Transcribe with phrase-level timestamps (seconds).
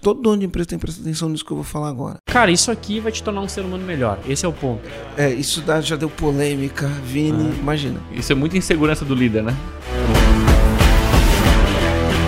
[0.00, 2.18] Todo dono de empresa tem que prestar atenção nisso que eu vou falar agora.
[2.24, 4.16] Cara, isso aqui vai te tornar um ser humano melhor.
[4.28, 4.80] Esse é o ponto.
[5.16, 8.00] É, isso dá- já deu polêmica, Vini, imagina.
[8.12, 9.52] Isso é muita insegurança do líder, né?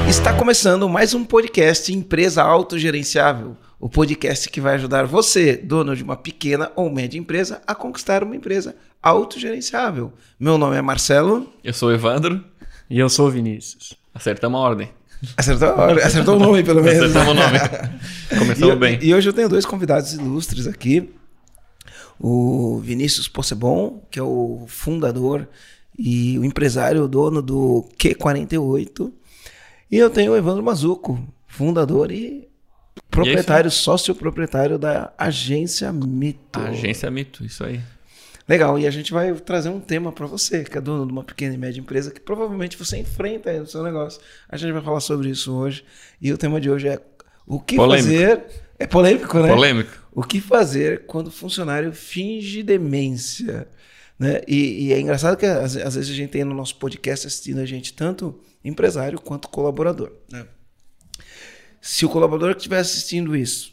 [0.08, 3.56] Está começando mais um podcast Empresa Autogerenciável.
[3.78, 8.24] O podcast que vai ajudar você, dono de uma pequena ou média empresa, a conquistar
[8.24, 10.12] uma empresa autogerenciável.
[10.40, 11.48] Meu nome é Marcelo.
[11.62, 12.44] Eu sou o Evandro.
[12.90, 13.94] E eu sou o Vinícius.
[14.12, 14.90] Acertamos a ordem.
[15.36, 15.68] Acertou,
[16.02, 17.02] acertou o nome, pelo menos.
[17.04, 17.58] Acertamos o nome.
[18.30, 18.96] E, Começamos bem.
[19.02, 21.10] e hoje eu tenho dois convidados ilustres aqui.
[22.18, 25.48] O Vinícius Possebon, que é o fundador
[25.98, 29.12] e o empresário, o dono do Q48.
[29.90, 32.48] E eu tenho o Evandro Mazuco, fundador e
[33.10, 36.60] proprietário, sócio proprietário da Agência Mito.
[36.60, 37.80] Agência Mito, isso aí.
[38.50, 41.22] Legal, e a gente vai trazer um tema para você, que é dono de uma
[41.22, 44.20] pequena e média empresa, que provavelmente você enfrenta aí no seu negócio.
[44.48, 45.84] A gente vai falar sobre isso hoje.
[46.20, 47.00] E o tema de hoje é
[47.46, 48.08] o que Polêmico.
[48.08, 48.44] fazer.
[48.76, 49.54] É polêmico, né?
[49.54, 49.92] Polêmico.
[50.10, 53.68] O que fazer quando o funcionário finge demência?
[54.18, 54.40] Né?
[54.48, 57.60] E, e é engraçado que às, às vezes a gente tem no nosso podcast assistindo
[57.60, 60.10] a gente tanto empresário quanto colaborador.
[60.28, 60.44] Né?
[61.80, 63.72] Se o colaborador que estiver assistindo isso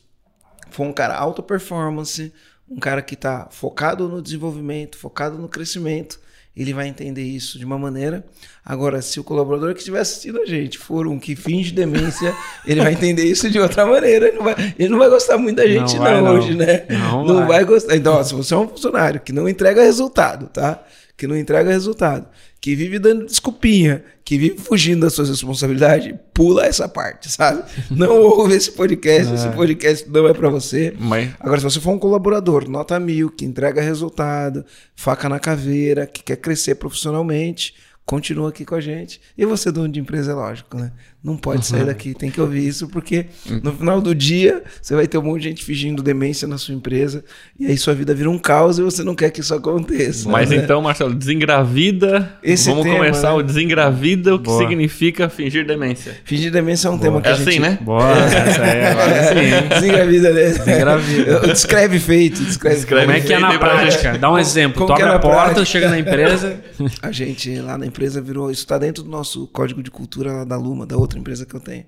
[0.69, 2.31] for um cara alta performance,
[2.69, 6.19] um cara que está focado no desenvolvimento, focado no crescimento,
[6.57, 8.25] ele vai entender isso de uma maneira.
[8.65, 12.81] Agora, se o colaborador que estiver assistindo a gente for um que finge demência, ele
[12.81, 14.27] vai entender isso de outra maneira.
[14.27, 16.33] Ele não vai, ele não vai gostar muito da gente, não, vai, não.
[16.33, 16.85] hoje, né?
[16.89, 17.47] Não vai.
[17.47, 17.63] vai.
[17.63, 17.95] gostar.
[17.95, 20.83] Então, ó, se você é um funcionário que não entrega resultado, tá?
[21.17, 22.27] Que não entrega resultado,
[22.61, 27.63] que vive dando desculpinha, que vive fugindo das suas responsabilidades, pula essa parte, sabe?
[27.89, 30.93] Não ouve esse podcast, esse podcast não é pra você.
[30.99, 34.63] Mas Agora, se você for um colaborador, nota mil, que entrega resultado,
[34.95, 37.73] faca na caveira, que quer crescer profissionalmente,
[38.05, 39.19] continua aqui com a gente.
[39.37, 40.91] E você, dono de empresa, é lógico, né?
[41.23, 43.25] Não pode sair daqui, tem que ouvir isso, porque
[43.63, 46.75] no final do dia você vai ter um monte de gente fingindo demência na sua
[46.75, 47.23] empresa,
[47.59, 50.29] e aí sua vida vira um caos e você não quer que isso aconteça.
[50.29, 50.57] Mas né?
[50.57, 52.37] então, Marcelo, desengravida.
[52.43, 53.33] Esse Vamos tema, começar né?
[53.33, 54.59] o desengravida, o que Boa.
[54.59, 56.15] significa fingir demência.
[56.23, 57.59] Fingir demência é um tema que É a assim, gente...
[57.59, 57.77] né?
[57.81, 59.69] Boa, essa aí agora sim, hein?
[59.69, 60.49] Desengravida, né?
[60.49, 61.39] Desengravida.
[61.47, 64.17] Descreve feito, descreve, Descreve Como é que é na prática?
[64.17, 64.85] Dá um exemplo.
[64.85, 65.65] como é a na porta, prática?
[65.65, 66.61] chega na empresa.
[67.01, 68.51] A gente lá na empresa virou.
[68.51, 71.55] Isso está dentro do nosso código de cultura lá da Luma, da outra empresa que
[71.55, 71.85] eu tenho.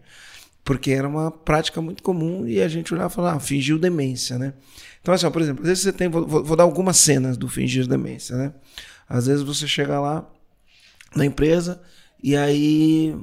[0.63, 4.37] Porque era uma prática muito comum e a gente olhava e falava, ah, fingiu demência,
[4.37, 4.53] né?
[5.01, 6.07] Então, assim, ó, por exemplo, às vezes você tem.
[6.09, 8.53] Vou, vou- dar algumas cenas do fingir demência, né?
[9.07, 10.29] Às vezes você chega lá
[11.15, 11.81] na empresa
[12.21, 13.15] e aí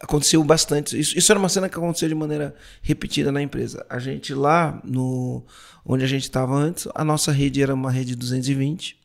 [0.00, 0.98] aconteceu bastante.
[0.98, 3.84] Isso, isso era uma cena que acontecia de maneira repetida na empresa.
[3.90, 5.44] A gente lá, no
[5.84, 8.96] onde a gente estava antes, a nossa rede era uma rede 220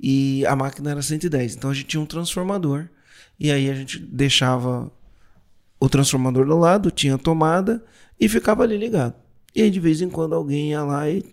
[0.00, 1.56] e a máquina era 110.
[1.56, 2.88] Então a gente tinha um transformador
[3.38, 4.90] e aí a gente deixava
[5.82, 7.84] o transformador do lado, tinha tomada
[8.20, 9.14] e ficava ali ligado.
[9.52, 11.24] E aí de vez em quando alguém ia lá e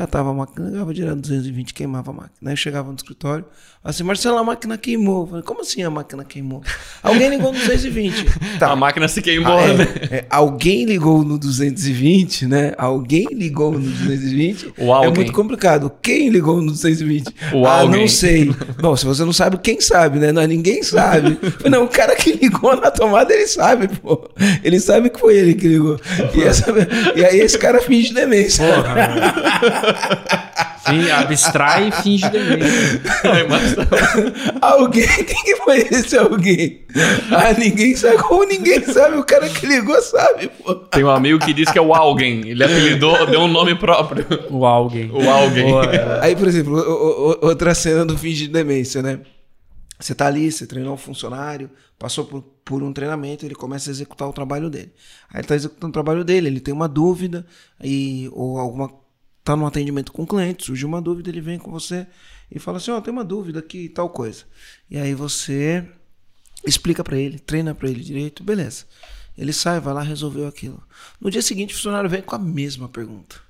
[0.00, 2.32] catava a máquina, ligava direto 220, queimava a máquina.
[2.50, 3.44] Aí eu chegava no escritório,
[3.84, 5.24] assim, Marcelo, a máquina queimou.
[5.24, 6.62] Eu falei, como assim a máquina queimou?
[7.02, 8.24] Alguém ligou no 220.
[8.58, 8.70] Tá.
[8.72, 9.86] A máquina se queimou, Ah, é, né?
[10.10, 12.74] é, alguém ligou no 220, né?
[12.76, 14.74] Alguém ligou no 220.
[14.78, 15.12] O É alguém.
[15.14, 15.90] muito complicado.
[16.02, 17.34] Quem ligou no 220?
[17.54, 18.00] O ah, alguém.
[18.02, 18.54] não sei.
[18.80, 20.30] Bom, se você não sabe, quem sabe, né?
[20.32, 21.38] Não, ninguém sabe.
[21.70, 24.28] não, o cara que ligou na tomada, ele sabe, pô.
[24.62, 25.98] Ele sabe que foi ele que ligou.
[26.34, 26.66] E, essa-
[27.16, 28.64] e aí esse cara finge demência.
[30.84, 33.02] Fin- abstrai e finge demência.
[33.24, 33.88] Ai, Marcelo.
[34.60, 36.84] Alguém, quem que foi esse alguém?
[37.30, 38.18] Ah, ninguém sabe.
[38.18, 39.16] Como ninguém sabe?
[39.16, 40.74] O cara que ligou sabe, pô.
[40.74, 42.48] Tem um amigo que diz que é o alguém.
[42.48, 44.26] Ele apelidou, deu um nome próprio.
[44.50, 45.10] O alguém.
[45.12, 45.64] O alguém.
[45.70, 46.24] Boa, é.
[46.24, 49.20] Aí, por exemplo, o- o- o- outra cena do fingir demência, né?
[49.98, 53.92] Você tá ali, você treinou um funcionário, passou por, por um treinamento, ele começa a
[53.92, 54.90] executar o trabalho dele.
[55.30, 57.44] Aí ele tá executando o trabalho dele, ele tem uma dúvida,
[57.84, 58.90] e, ou alguma.
[59.44, 62.06] Tá num atendimento com o cliente, surgiu uma dúvida, ele vem com você
[62.50, 64.44] e fala assim: Ó, tem uma dúvida aqui e tal coisa.
[64.90, 65.88] E aí você
[66.66, 68.84] explica pra ele, treina pra ele direito, beleza.
[69.36, 70.82] Ele sai, vai lá, resolveu aquilo.
[71.20, 73.40] No dia seguinte, o funcionário vem com a mesma pergunta.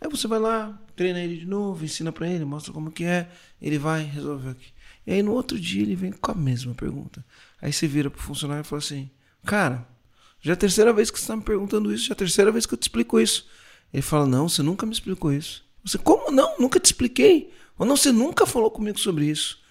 [0.00, 3.28] Aí você vai lá, treina ele de novo, ensina pra ele, mostra como que é,
[3.60, 4.72] ele vai, resolve aqui.
[5.06, 7.24] E aí no outro dia ele vem com a mesma pergunta.
[7.60, 9.10] Aí você vira pro funcionário e fala assim:
[9.44, 9.86] Cara,
[10.40, 12.52] já é a terceira vez que você tá me perguntando isso, já é a terceira
[12.52, 13.46] vez que eu te explico isso.
[13.94, 15.64] Ele fala: Não, você nunca me explicou isso.
[15.84, 16.58] Você, como não?
[16.58, 17.52] Nunca te expliquei.
[17.78, 19.62] Ou não, você nunca falou comigo sobre isso.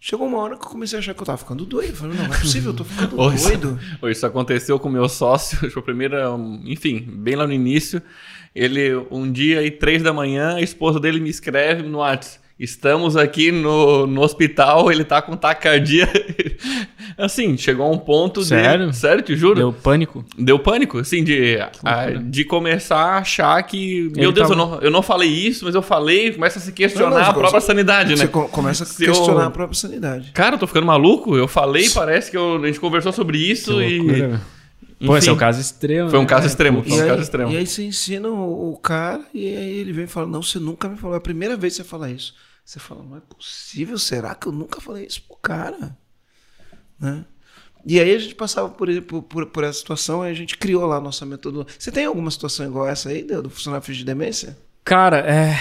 [0.00, 1.90] Chegou uma hora que eu comecei a achar que eu tava ficando doido.
[1.90, 3.80] Eu falei, não, não é possível, eu tô ficando Ou isso, doido.
[4.00, 6.26] ou isso aconteceu com o meu sócio, foi a primeira,
[6.64, 8.00] enfim, bem lá no início.
[8.54, 12.46] Ele, um dia, aí, três da manhã, a esposa dele me escreve no WhatsApp.
[12.58, 16.08] Estamos aqui no, no hospital, ele tá com taquicardia.
[17.16, 18.90] assim, chegou a um ponto Sério?
[18.90, 18.96] de.
[18.96, 19.54] Sério, te juro.
[19.54, 20.24] Deu pânico.
[20.36, 21.70] Deu pânico, assim, de, a-
[22.04, 22.18] loucura.
[22.28, 24.10] de começar a achar que.
[24.16, 26.72] Meu Deus, tava- eu, não, eu não falei isso, mas eu falei, começa a se
[26.72, 28.28] questionar Não, não, a própria você- sanidade, Você né?
[28.28, 30.32] co- começa a Se eu- questionar a própria sanidade.
[30.32, 31.36] Cara, eu tô ficando maluco.
[31.36, 34.02] Eu falei, parece que eu- a gente conversou sobre isso Que e.
[34.06, 34.40] velho.
[35.06, 36.10] Pô, esse é enfim, o caso extremo.
[36.10, 36.28] Foi um né?
[36.28, 36.82] caso extremo.
[36.82, 37.52] Foi um aí, caso extremo.
[37.52, 40.58] e aí você ensina o, o cara e aí ele vem e fala, não, você
[40.58, 41.14] nunca me falou.
[41.14, 42.34] É a primeira vez que você fala isso.
[42.68, 45.96] Você fala, não é possível, será que eu nunca falei isso pro cara?
[47.00, 47.24] Né?
[47.86, 50.84] E aí a gente passava por, por, por, por essa situação e a gente criou
[50.84, 51.74] lá a nossa metodologia.
[51.78, 54.58] Você tem alguma situação igual essa aí, do do funcionário de demência?
[54.84, 55.58] Cara, é,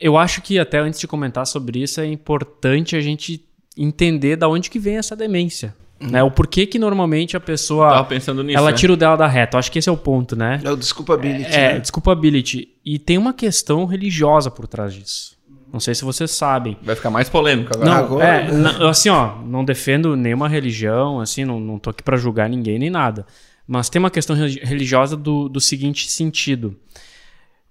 [0.00, 4.48] eu acho que até antes de comentar sobre isso é importante a gente entender da
[4.48, 5.76] onde que vem essa demência.
[6.00, 6.20] Né?
[6.20, 8.58] O porquê que normalmente a pessoa Tava pensando nisso.
[8.58, 8.76] ela né?
[8.76, 9.54] tira o dela da reta.
[9.56, 10.60] Eu acho que esse é o ponto, né?
[10.64, 11.78] É o desculpability, É, né?
[11.78, 12.70] desculpability.
[12.84, 15.38] E tem uma questão religiosa por trás disso.
[15.72, 16.76] Não sei se vocês sabem.
[16.82, 17.88] Vai ficar mais polêmico agora.
[17.90, 22.02] Não, agora- é, na- assim, ó, não defendo nenhuma religião, assim, não, não tô aqui
[22.02, 23.24] pra julgar ninguém nem nada.
[23.66, 26.76] Mas tem uma questão religi- religiosa do, do seguinte sentido: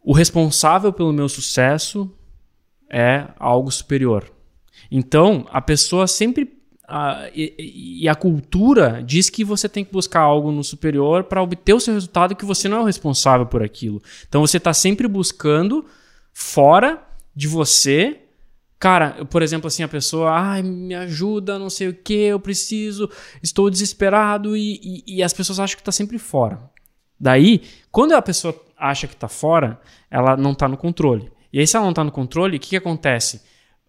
[0.04, 2.10] o responsável pelo meu sucesso
[2.90, 4.32] é algo superior.
[4.90, 6.58] Então, a pessoa sempre.
[6.92, 11.44] a- e, e a cultura diz que você tem que buscar algo no superior para
[11.44, 14.02] obter o seu resultado, que você não é o responsável por aquilo.
[14.28, 15.86] Então, você está sempre buscando
[16.34, 17.00] fora
[17.36, 18.22] de você.
[18.78, 23.10] Cara, por exemplo, assim, a pessoa, ai, me ajuda, não sei o que, eu preciso,
[23.44, 26.60] estou desesperado, e, e- e as pessoas acham que está sempre fora.
[27.20, 27.62] Daí,
[27.92, 29.80] quando a pessoa acha que está fora,
[30.10, 31.30] ela não está no controle.
[31.52, 33.42] E aí, se ela não está no controle, o que, que acontece?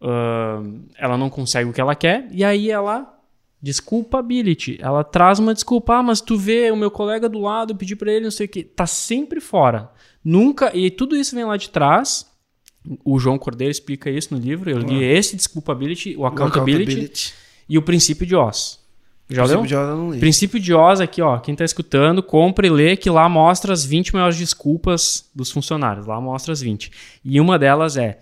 [0.03, 3.17] Ahn, ela não consegue o que ela quer, e aí ela
[3.63, 4.79] desculpability.
[4.81, 7.95] Ela traz uma desculpa, ah, mas tu vê o meu colega do lado, eu pedi
[7.95, 8.65] pra ele, não sei o que.
[8.65, 9.91] Tá sempre fora.
[10.25, 10.75] Nunca.
[10.77, 12.30] E tudo isso vem lá de trás.
[13.05, 14.71] O João Cordeiro explica isso no livro.
[14.71, 17.35] Eu li esse desculpability, o O accountability,
[17.69, 18.81] e o princípio de Oz.
[19.29, 19.61] Já leu?
[19.61, 20.19] Princípio de ordem eu não li.
[20.19, 21.38] Princípio de Oz aqui, ó.
[21.38, 26.06] Quem tá escutando, compra e lê, que lá mostra as 20 maiores desculpas dos funcionários.
[26.06, 26.91] Lá mostra as 20.
[27.25, 28.21] E uma delas é: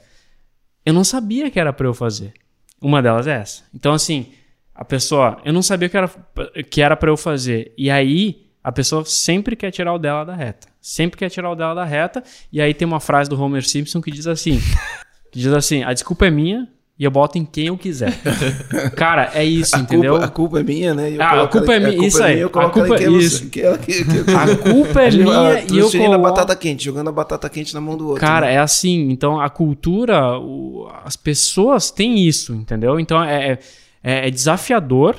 [0.84, 2.34] eu não sabia que era pra eu fazer.
[2.80, 3.62] Uma delas é essa.
[3.74, 4.26] Então, assim,
[4.74, 6.08] a pessoa, eu não sabia que era,
[6.70, 7.72] que era pra eu fazer.
[7.76, 10.68] E aí, a pessoa sempre quer tirar o dela da reta.
[10.78, 12.22] Sempre quer tirar o dela da reta.
[12.52, 14.60] E aí tem uma frase do Homer Simpson que diz assim:
[15.32, 16.68] que diz assim, a desculpa é minha
[16.98, 18.12] e eu boto em quem eu quiser.
[18.94, 20.12] Cara, é isso, A entendeu?
[20.12, 21.16] culpa, a culpa é minha, né?
[21.18, 22.42] Ah, a culpa é minha, isso aí.
[22.42, 23.48] A culpa- eu- isso.
[24.36, 26.18] A culpa é minha e eu coloco...
[26.22, 28.20] batata quente, jogando a batata quente na mão do outro.
[28.20, 28.54] Cara, né?
[28.54, 29.08] é assim.
[29.10, 33.00] Então, a cultura, o- as pessoas têm isso, entendeu?
[33.00, 33.58] Então, é,
[34.02, 35.16] é, é desafiador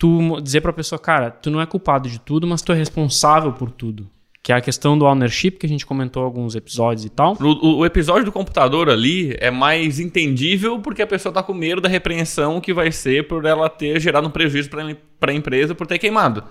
[0.00, 3.52] tu dizer pra pessoa, cara, tu não é culpado de tudo, mas tu é responsável
[3.52, 4.08] por tudo.
[4.42, 7.36] Que é a questão do ownership, que a gente comentou em alguns episódios e tal.
[7.38, 11.78] O, o- episódio do computador ali é mais entendível porque a pessoa tá com medo
[11.82, 14.82] da repreensão que vai ser por ela ter gerado um prejuízo pra,
[15.20, 16.42] pra empresa por ter queimado.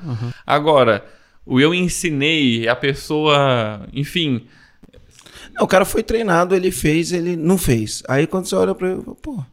[0.46, 1.04] Agora,
[1.44, 4.44] o eu ensinei a pessoa, enfim,
[5.56, 8.04] Não, o cara foi treinado, ele fez, ele não fez.
[8.08, 9.44] Aí quando você olha pra ele, pô,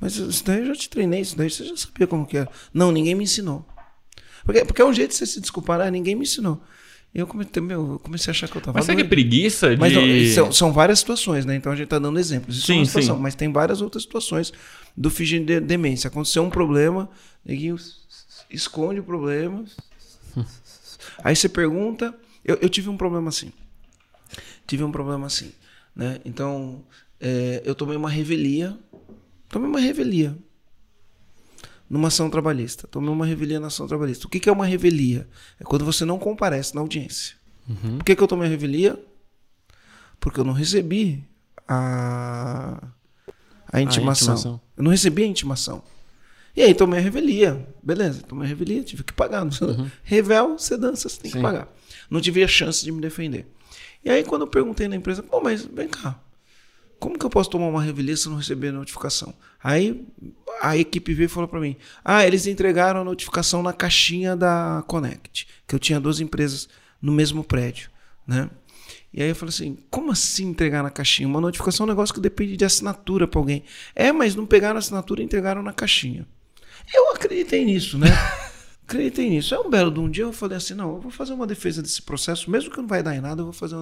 [0.00, 2.50] mas isso daí eu já te treinei, isso daí você já sabia como que era.
[2.72, 3.66] Não, ninguém me ensinou.
[4.44, 6.60] Porque, porque é um jeito de você se desculpar, ah, ninguém me ensinou.
[7.14, 9.74] Eu comecei, meu, eu comecei a achar que eu tava mas será que é preguiça
[9.74, 9.80] de...
[9.80, 10.02] Mas não,
[10.34, 11.56] são, são várias situações, né?
[11.56, 12.58] Então a gente tá dando exemplos.
[12.58, 13.22] Isso é Sim, uma situação, sim.
[13.22, 14.52] mas tem várias outras situações
[14.94, 16.08] do fingir de demência.
[16.08, 17.08] Aconteceu um problema,
[17.42, 17.76] neguinho
[18.50, 19.64] esconde o problema.
[21.24, 22.14] Aí você pergunta.
[22.44, 23.52] Eu, eu tive um problema assim.
[24.66, 25.52] Tive um problema assim.
[25.94, 26.20] Né?
[26.24, 26.84] Então,
[27.20, 28.76] é, eu tomei uma revelia.
[29.56, 30.36] Tomei uma revelia.
[31.88, 32.86] Numa ação trabalhista.
[32.86, 34.26] Tomei uma revelia na ação trabalhista.
[34.26, 35.26] O que, que é uma revelia?
[35.58, 37.36] É quando você não comparece na audiência.
[37.96, 39.02] Por que, que eu tomei a revelia?
[40.20, 41.24] Porque eu não recebi
[41.66, 42.86] a,
[43.72, 44.34] a, intimação.
[44.34, 44.60] intimação.
[44.76, 45.82] Eu não recebi a intimação.
[46.54, 47.66] E aí tomei a revelia.
[47.82, 49.42] Beleza, tomei a revelia, tive que pagar.
[50.04, 51.42] Revel, você dança, você tem que Sim.
[51.42, 51.66] pagar.
[52.10, 53.46] Não tive a chance de me defender.
[54.04, 56.20] E aí quando eu perguntei na empresa, pô, mas vem cá.
[56.98, 59.34] Como que eu posso tomar uma revelia se eu não receber a notificação?
[59.62, 60.06] Aí
[60.60, 64.82] a equipe veio e falou para mim: Ah, eles entregaram a notificação na caixinha da
[64.86, 66.68] Connect, que eu tinha duas empresas
[67.00, 67.90] no mesmo prédio,
[68.26, 68.50] né?
[69.12, 71.28] E aí eu falei assim: como assim entregar na caixinha?
[71.28, 73.64] Uma notificação é um negócio que depende de assinatura para alguém.
[73.94, 76.26] É, mas não pegaram a assinatura e entregaram na caixinha.
[76.94, 78.08] Eu acreditei nisso, né?
[78.86, 79.54] acreditei nisso.
[79.54, 81.82] É um belo de um dia eu falei assim: não, eu vou fazer uma defesa
[81.82, 83.76] desse processo, mesmo que não vai dar em nada, eu vou fazer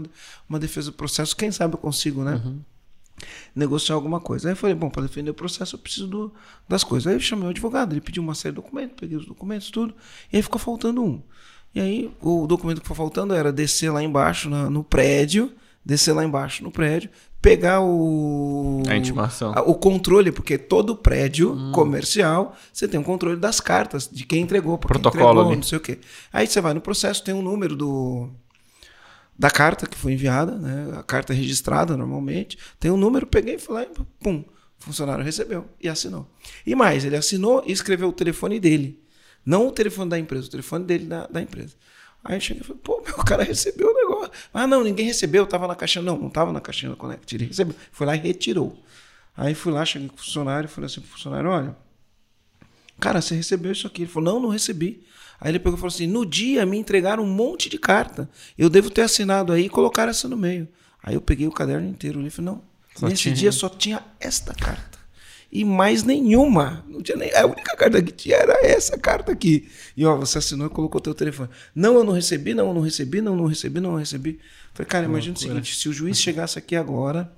[0.48, 1.36] uma, defesa do processo.
[1.36, 2.40] Quem sabe eu consigo, né?
[3.54, 4.48] Negociar alguma coisa.
[4.48, 6.32] Aí eu falei, bom, para defender o processo eu preciso do-
[6.68, 7.06] das coisas.
[7.06, 9.94] Aí eu chamei o advogado, ele pediu uma série de documentos, peguei os documentos, tudo,
[10.32, 11.22] e aí ficou faltando um.
[11.74, 15.52] E aí o documento que ficou faltando era descer lá embaixo na- no prédio,
[15.84, 17.10] descer lá embaixo no prédio,
[17.42, 18.82] pegar o.
[18.88, 19.52] A intimação.
[19.54, 24.42] a- O controle, porque todo prédio comercial você tem um controle das cartas, de quem
[24.42, 25.56] entregou, quem Protocolo entregou, ali.
[25.56, 25.98] não sei o quê.
[26.32, 28.30] Aí você vai no processo, tem um número do.
[29.36, 30.96] Da carta que foi enviada, né?
[30.96, 32.56] A carta é registrada normalmente.
[32.78, 34.44] Tem um número, peguei e e pum,
[34.78, 36.30] o funcionário recebeu e assinou.
[36.64, 39.02] E mais, ele assinou e escreveu o telefone dele.
[39.44, 41.74] Não o telefone da empresa, o telefone dele da, da empresa.
[42.22, 44.32] Aí eu cheguei e falei, pô, meu, cara recebeu o negócio.
[44.52, 46.02] Ah, não, ninguém recebeu, tava na caixinha.
[46.02, 47.74] Não, não tava na caixinha da Connect, ele recebeu.
[47.92, 48.82] Foi lá e retirou.
[49.36, 51.76] Aí fui lá, cheguei com o funcionário falei assim pro funcionário, olha,
[53.00, 54.02] cara, você recebeu isso aqui?
[54.02, 55.04] Ele falou, não, não recebi.
[55.44, 58.28] Aí ele pegou e falou assim, no dia me entregaram um monte de carta.
[58.56, 60.66] Eu devo ter assinado aí e colocar essa no meio.
[61.02, 62.62] Aí eu peguei o caderno inteiro ali e falei, não,
[62.96, 64.98] Só nesse tinha- dia só tinha esta carta.
[65.52, 66.82] E mais nenhuma.
[66.88, 69.68] Não tinha nem, a única carta que tinha era essa carta aqui.
[69.94, 71.50] E ó, você assinou e colocou teu telefone.
[71.74, 74.40] Não, eu não recebi, não, eu não recebi, não, eu não recebi, não, eu recebi.
[74.72, 77.30] Falei, cara, imagina o seguinte: se o juiz chegasse aqui agora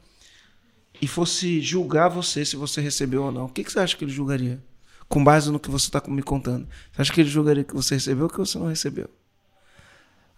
[1.02, 4.04] e fosse julgar você se você recebeu ou não, o que, que você acha que
[4.04, 4.62] ele julgaria?
[5.08, 6.66] Com base no que você está me contando.
[6.92, 9.08] Você acha que ele julgaria que você recebeu ou que você não recebeu?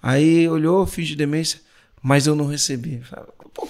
[0.03, 1.61] Aí olhou, fiz de demência,
[2.03, 3.03] mas eu não recebi.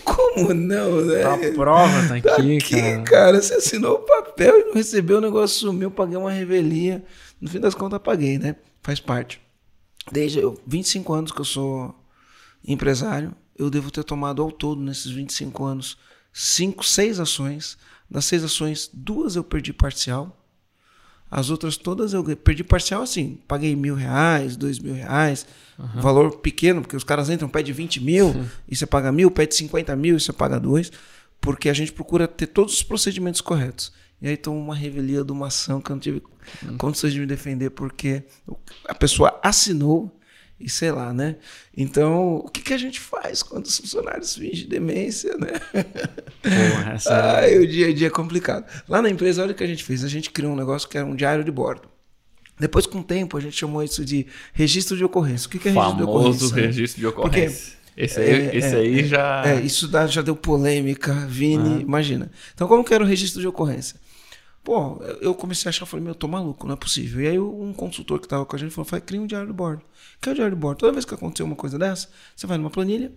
[0.04, 1.22] Como não, né?
[1.22, 3.02] Tá a prova, tá Tá aqui, aqui, cara.
[3.02, 3.42] cara.
[3.42, 7.02] Você assinou o papel e não recebeu, o negócio sumiu, paguei uma revelia.
[7.40, 8.56] No fim das contas, paguei, né?
[8.82, 9.40] Faz parte.
[10.12, 11.94] Desde eu, 25 anos que eu sou
[12.66, 15.98] empresário, eu devo ter tomado ao todo, nesses 25 anos,
[16.32, 17.78] cinco, seis ações.
[18.10, 20.34] Das seis ações, duas eu perdi parcial.
[21.30, 23.38] As outras todas eu perdi parcial assim.
[23.46, 25.46] Paguei mil reais, dois mil reais.
[25.94, 28.34] Valor pequeno, porque os caras entram, pede 20 mil
[28.68, 30.90] e você paga mil, pede 50 mil e você paga dois.
[31.40, 33.92] Porque a gente procura ter todos os procedimentos corretos.
[34.20, 36.22] E aí toma uma revelia de uma ação que eu não tive
[36.76, 38.24] condições de me defender, porque
[38.88, 40.17] a pessoa assinou
[40.60, 41.36] e sei lá, né?
[41.76, 45.52] Então, o que, que a gente faz quando os funcionários fingem demência, né?
[46.42, 48.64] Porra, essa é- Ai, o dia a dia é complicado.
[48.88, 50.04] Lá na empresa, olha o que a gente fez.
[50.04, 51.88] A gente criou um negócio que era um diário de bordo.
[52.58, 55.46] Depois, com o tempo, a gente chamou isso de registro de ocorrência.
[55.46, 56.56] O que, que é registro de Famoso ocorrência?
[56.56, 56.62] né?
[56.62, 57.72] registro de Porque- ocorrência.
[57.96, 59.42] esse aí, É, esse é, aí é, já.
[59.46, 62.30] É, isso dá- já deu polêmica, Vini, imagina.
[62.54, 63.94] Então, como que era o registro de ocorrência?
[64.68, 67.22] Pô, eu comecei a achar, falei, meu, eu tô maluco, não é possível.
[67.22, 69.52] E aí um consultor que tava com a gente falou, vai, cria um diário de
[69.54, 69.80] bordo.
[70.20, 70.80] Que é o diário de bordo?
[70.80, 73.10] Toda vez que acontecer uma coisa dessa, você vai numa planilha,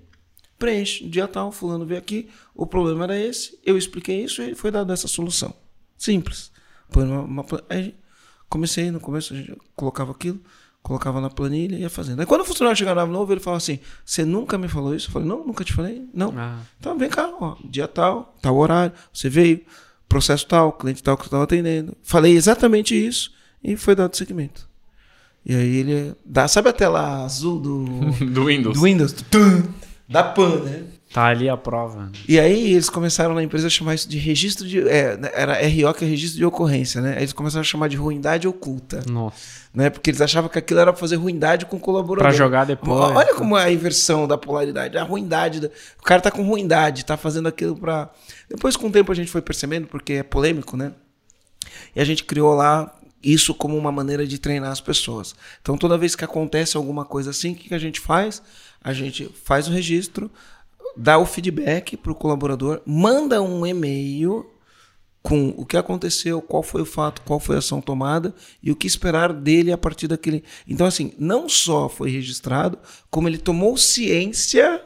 [0.58, 4.72] preenche, dia tal, fulano veio aqui, o problema era esse, eu expliquei isso e foi
[4.72, 5.54] dada essa solução.
[5.98, 6.54] Simples.
[6.90, 7.96] Põe numa, uma pla- aí
[8.48, 10.40] comecei, no começo a gente colocava aquilo,
[10.82, 12.22] colocava na planilha e ia fazendo.
[12.22, 15.10] Aí quando o funcionário chegava novo, ele falava assim, você nunca me falou isso?
[15.10, 16.34] Eu falei, não, nunca te falei, não.
[16.38, 16.62] Ah.
[16.80, 19.66] Então vem cá, ó, dia tal, tal horário, você veio,
[20.12, 21.96] processo tal, cliente tal que eu estava atendendo.
[22.04, 23.32] Falei exatamente isso
[23.64, 24.68] e foi dado seguimento.
[25.46, 27.86] E aí ele dá, sabe a tela azul do,
[28.26, 28.78] Do Windows.
[28.78, 29.14] do Windows?
[29.32, 29.64] Tum,
[30.08, 30.84] da PAN, né?
[31.14, 32.10] Tá ali a prova.
[32.28, 34.80] E aí eles começaram na empresa a chamar isso de registro de.
[34.88, 37.12] é, era RO, que é registro de ocorrência, né?
[37.14, 39.02] Aí eles começaram a chamar de ruindade oculta.
[39.10, 39.62] Nossa.
[39.74, 39.90] Né?
[39.90, 42.30] Porque eles achavam que aquilo era pra fazer ruindade com o colaborador.
[42.30, 43.12] Pra jogar depois.
[43.16, 44.98] Olha como é a inversão da polaridade.
[44.98, 45.60] A ruindade.
[45.60, 48.10] da- O cara tá com ruindade, tá fazendo aquilo pra.
[48.50, 50.94] Depois, com o tempo, a gente foi percebendo, porque é polêmico, né?
[51.96, 55.36] E a gente criou lá isso como uma maneira de treinar as pessoas.
[55.62, 58.42] Então, toda vez que acontece alguma coisa assim, o que que a gente faz?
[58.84, 60.32] A gente faz o registro,
[60.98, 64.46] dá o feedback para o colaborador, manda um e-mail
[65.24, 68.76] com o que aconteceu, qual foi o fato, qual foi a ação tomada e o
[68.76, 70.44] que esperar dele a partir daquele.
[70.68, 72.80] Então, assim, não só foi registrado,
[73.10, 74.82] como ele tomou ciência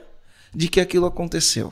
[0.53, 1.71] de que aquilo aconteceu.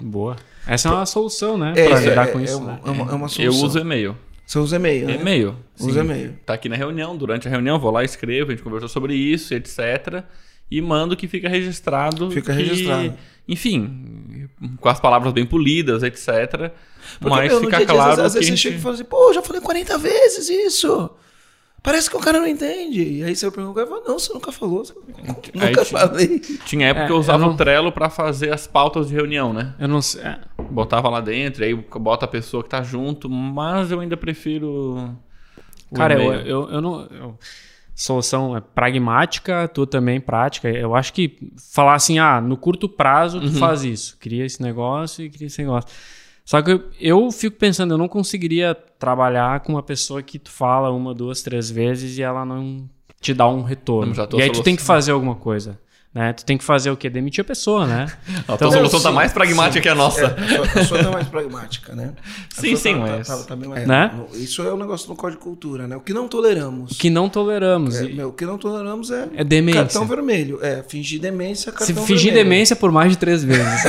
[0.00, 0.36] Boa.
[0.66, 1.72] Essa é uma solução, né?
[1.76, 2.58] É, pra lidar é- com é isso.
[2.58, 2.80] uma- né?
[2.84, 3.66] é uma, é uma Eu solução.
[3.66, 4.16] uso e-mail.
[4.46, 5.14] Você usa e-mail, né?
[5.14, 5.56] E-mail.
[5.78, 6.36] Usa e-mail.
[6.44, 9.54] Tá aqui na reunião, durante a reunião, vou lá, escrevo, a gente conversou sobre isso,
[9.54, 10.24] etc.
[10.70, 12.30] E mando que fica registrado.
[12.30, 13.14] Fica que, registrado.
[13.48, 14.48] Enfim,
[14.80, 16.28] com as palavras bem polidas, etc.
[17.18, 18.58] Porque, mas meu, fica dia a dia, claro às vezes, você gente...
[18.58, 21.10] chega e fala assim, pô, eu já falei 40 vezes isso.
[21.82, 23.02] Parece que o cara não entende.
[23.02, 24.84] E aí você pergunta, fala, não, você nunca falou.
[24.84, 26.38] Você nunca tinha- falei.
[26.66, 29.14] Tinha época É, que eu usava eu não- o Trello pra fazer as pautas de
[29.14, 29.74] reunião, né?
[29.80, 30.20] Eu não sei.
[30.22, 30.38] é,
[30.70, 35.16] Botava lá dentro, aí bota a pessoa que tá junto, mas eu ainda prefiro.
[35.90, 37.00] o Cara, eu, eu, eu não.
[37.10, 37.38] eu-
[38.00, 40.70] solução é pragmática, tu também prática.
[40.70, 41.36] Eu acho que
[41.70, 44.16] falar assim, ah, no curto prazo tu faz isso.
[44.18, 45.90] Cria esse negócio e cria esse negócio.
[46.42, 50.50] Só que eu, eu fico pensando, eu não conseguiria trabalhar com uma pessoa que tu
[50.50, 52.88] fala uma, duas, três vezes e ela não
[53.20, 54.14] te dá um retorno.
[54.32, 55.78] E aí tu tem que fazer alguma coisa.
[56.12, 56.32] Né?
[56.32, 57.08] Tu tem que fazer o quê?
[57.08, 58.08] Demitir a pessoa, né?
[58.48, 59.80] A tua solução tá mais pragmática sim.
[59.80, 60.22] que a nossa.
[60.22, 62.10] É, a sua, a sua tá mais pragmática, né?
[62.58, 64.10] A Sim, sim, tá- mas- tá- tá mais- Né?
[64.16, 65.94] no- Isso é um negócio no código de cultura, né?
[65.94, 66.90] O que não toleramos.
[66.90, 67.94] O que não toleramos.
[68.00, 69.82] É, E- meu, o que não toleramos é, É demência.
[69.82, 70.58] cartão vermelho.
[70.62, 72.44] É, fingir demência, Se cartão fingir vermelho.
[72.50, 73.62] demência por mais de três vezes.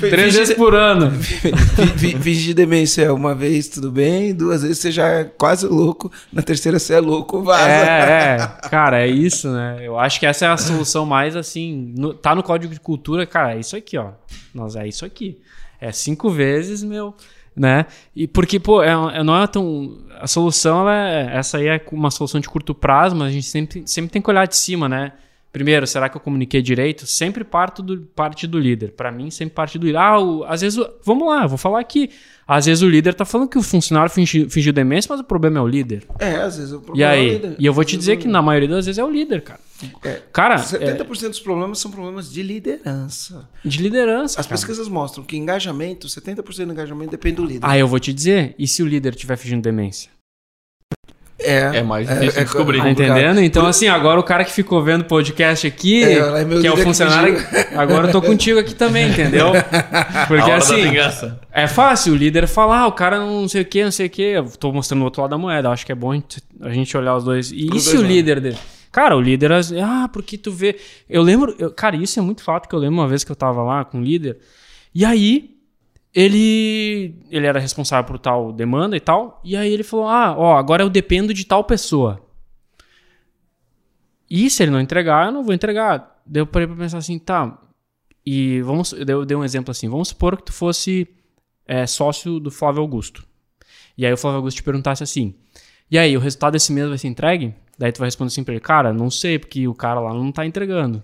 [0.00, 1.10] Três fingir vezes por ano.
[1.12, 1.52] Fi-
[1.96, 4.34] fi- Fingir demência uma vez, tudo bem.
[4.34, 6.10] Duas vezes você já é quase louco.
[6.32, 7.68] Na terceira você é louco, vaza.
[7.68, 8.68] É, é.
[8.68, 9.78] Cara, é isso, né?
[9.82, 11.94] Eu acho que essa é a solução mais assim.
[11.96, 14.10] no- tá no código de cultura, cara, é isso aqui, ó.
[14.54, 15.38] Nós é isso aqui.
[15.80, 17.14] É cinco vezes, meu.
[17.54, 17.86] Né?
[18.14, 19.98] E porque, pô, é, é- não é tão.
[20.20, 23.46] A solução, ela é, essa aí é uma solução de curto prazo, mas a gente
[23.46, 25.12] sempre, sempre tem que olhar de cima, né?
[25.56, 27.06] Primeiro, será que eu comuniquei direito?
[27.06, 28.90] Sempre parto do, parte do líder.
[28.92, 29.96] Pra mim, sempre parte do líder.
[29.96, 30.78] Ah, o- às vezes.
[30.78, 32.10] o- vamos lá, eu vou falar aqui.
[32.46, 35.58] Às vezes o líder tá falando que o funcionário fingiu, fingiu demência, mas o problema
[35.58, 36.04] é o líder.
[36.18, 37.30] É, às vezes o E problema é o aí?
[37.30, 37.56] líder.
[37.58, 39.60] E eu vou te dizer que na maioria das vezes é o líder, cara.
[40.04, 43.48] É, Cara, é, 70% dos problemas são problemas de liderança.
[43.64, 44.38] de liderança.
[44.40, 44.56] As cara.
[44.58, 47.60] pesquisas mostram que engajamento, 70% do engajamento depende do líder.
[47.62, 48.54] Ah, eu vou te dizer.
[48.58, 50.10] E se o líder estiver fingindo demência?
[51.38, 52.78] É, É mais difícil descobrir.
[52.78, 53.40] Tá entendendo?
[53.42, 56.72] Então, assim, agora o cara que ficou vendo o podcast aqui, É, é que é
[56.72, 57.36] o funcionário,
[57.74, 59.52] agora eu tô contigo aqui também, entendeu?
[60.28, 60.84] Porque assim,
[61.52, 64.10] é fácil o líder falar, ah, o cara não sei o que, não sei o
[64.10, 64.22] que.
[64.22, 65.70] Eu tô mostrando o outro lado da moeda.
[65.70, 66.12] Acho que é bom
[66.62, 67.52] a gente- olhar os dois.
[67.52, 68.56] E, se dois o líder dele?
[68.90, 70.76] Cara, o líder, ah, porque tu vê.
[71.08, 73.36] Eu lembro, eu- cara, isso é muito fato que eu lembro uma vez que eu
[73.36, 74.38] tava lá com o líder.
[74.94, 75.50] E aí,
[76.16, 79.38] ele ele era responsável por tal demanda e tal.
[79.44, 82.22] E aí ele falou: Ah, ó, agora eu dependo de tal pessoa.
[84.28, 86.22] E se ele não entregar, eu não vou entregar.
[86.24, 87.60] Daí eu parei pra pensar assim, tá.
[88.24, 88.94] E vamos.
[88.94, 91.06] Eu dei um exemplo assim: vamos supor que tu fosse
[91.66, 93.22] é, sócio do Flávio Augusto.
[93.98, 95.34] E aí o Flávio Augusto te perguntasse assim:
[95.90, 97.54] E aí, o resultado desse mês vai ser entregue?
[97.78, 100.32] Daí tu vai responder assim pra ele: Cara, não sei, porque o cara lá não
[100.32, 101.02] tá entregando.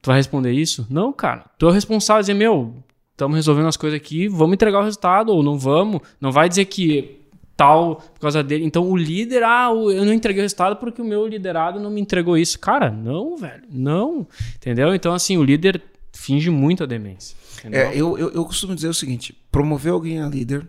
[0.00, 0.86] Tu vai responder isso?
[0.88, 1.44] Não, cara.
[1.58, 2.84] Tu é o responsável dizer: Meu,
[3.18, 6.00] estamos resolvendo as coisas aqui, vamos entregar o resultado, ou não vamos.
[6.20, 7.18] Não vai dizer que
[7.56, 8.64] tal por causa dele.
[8.64, 12.00] Então o líder, ah, eu não entreguei o resultado porque o meu liderado não me
[12.00, 12.56] entregou isso.
[12.60, 14.24] Cara, não, velho, não.
[14.54, 14.94] Entendeu?
[14.94, 15.82] Então, assim, o líder
[16.12, 17.36] finge muito a demência.
[17.72, 20.64] É, eu, eu, eu costumo dizer o seguinte: promover alguém a líder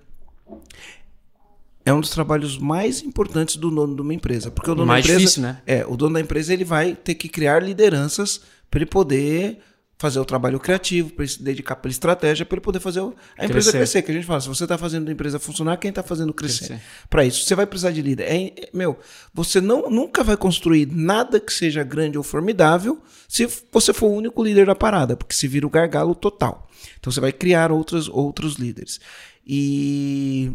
[1.85, 4.49] é um dos trabalhos mais importantes do dono de uma empresa.
[4.49, 5.19] Porque o dono Mais da empresa.
[5.19, 5.61] difícil, né?
[5.67, 8.41] É, o dono da empresa ele vai ter que criar lideranças
[8.71, 9.59] para ele poder
[9.99, 13.03] fazer o trabalho criativo, para ele se dedicar pela estratégia, para ele poder fazer a
[13.45, 13.71] empresa Crescer.
[13.73, 14.01] crescer.
[14.01, 16.67] Que a gente fala, se você está fazendo a empresa funcionar, quem está fazendo crescer?
[16.67, 16.81] Crescer.
[17.09, 18.23] Para isso, você vai precisar de líder.
[18.23, 18.97] É- meu,
[19.33, 24.13] você não, nunca vai construir nada que seja grande ou formidável se você for o
[24.15, 26.69] único líder da parada, porque se vira o gargalo total.
[26.97, 29.01] Então você vai criar outros, outros líderes.
[29.45, 30.53] E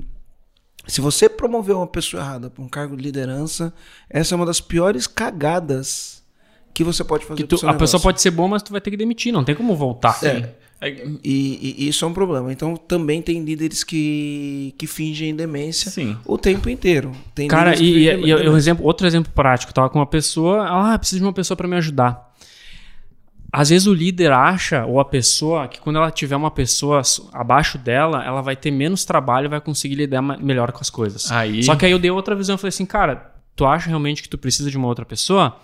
[0.86, 3.74] se você promover uma pessoa errada para um cargo de liderança,
[4.08, 6.23] essa é uma das piores cagadas
[6.74, 8.00] que você pode fazer tu- seu a pessoa negócio.
[8.00, 10.18] pode ser boa, mas tu vai ter que demitir, não tem como voltar.
[10.24, 10.50] É.
[10.80, 12.52] É, E, e- e isso é um problema.
[12.52, 16.16] Então também tem líderes que, que fingem demência Sim.
[16.26, 17.12] o tempo inteiro.
[17.34, 20.56] Tem Cara, e, e, e um exemplo, outro exemplo prático, eu tava com uma pessoa,
[20.66, 22.34] ela, ah, preciso de uma pessoa para me ajudar.
[23.52, 27.78] Às vezes o líder acha, ou a pessoa, que quando ela tiver uma pessoa abaixo
[27.78, 31.30] dela, ela vai ter menos trabalho e vai conseguir lidar melhor com as coisas.
[31.30, 34.22] Aí- Só que aí eu dei outra visão, eu falei assim, cara, tu acha realmente
[34.24, 35.56] que tu precisa de uma outra pessoa?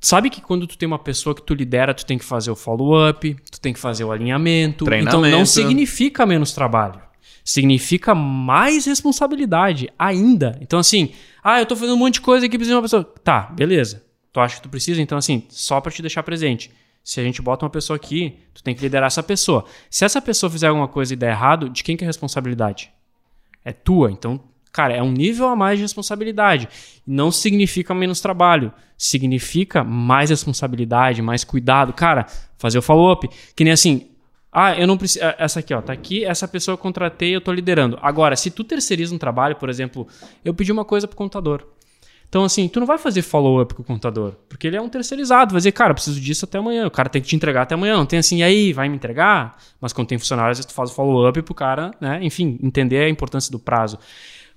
[0.00, 2.56] Sabe que quando tu tem uma pessoa que tu lidera, tu tem que fazer o
[2.56, 4.84] follow-up, tu tem que fazer o alinhamento.
[4.94, 7.00] Então não significa menos trabalho.
[7.44, 10.58] Significa mais responsabilidade ainda.
[10.60, 13.04] Então, assim, ah, eu tô fazendo um monte de coisa aqui, preciso de uma pessoa.
[13.24, 14.04] Tá, beleza.
[14.32, 15.02] Tu acha que tu precisa?
[15.02, 16.70] Então, assim, só pra te deixar presente.
[17.02, 19.64] Se a gente bota uma pessoa aqui, tu tem que liderar essa pessoa.
[19.90, 22.92] Se essa pessoa fizer alguma coisa e der errado, de quem que é a responsabilidade?
[23.64, 24.10] é tua.
[24.10, 24.40] Então,
[24.72, 26.68] cara, é um nível a mais de responsabilidade.
[27.06, 28.72] Não significa menos trabalho.
[28.96, 31.92] Significa mais responsabilidade, mais cuidado.
[31.92, 32.26] Cara,
[32.58, 33.28] fazer o follow-up.
[33.54, 34.08] Que nem assim.
[34.52, 35.24] Ah, eu não preciso.
[35.38, 37.98] Essa aqui, ó, tá aqui, essa pessoa eu contratei, eu tô liderando.
[38.02, 40.08] Agora, se tu terceiriza um trabalho, por exemplo,
[40.44, 41.64] eu pedi uma coisa pro contador.
[42.28, 45.52] Então, assim, tu não vai fazer follow-up com o contador, porque ele é um terceirizado.
[45.52, 46.86] Vai dizer, cara, preciso disso até amanhã.
[46.86, 47.96] O cara tem que te entregar até amanhã.
[47.96, 49.56] Não tem assim, e aí, vai me entregar?
[49.80, 52.20] Mas quando tem funcionários, tu faz o follow-up pro cara, né?
[52.22, 53.98] Enfim, entender a importância do prazo.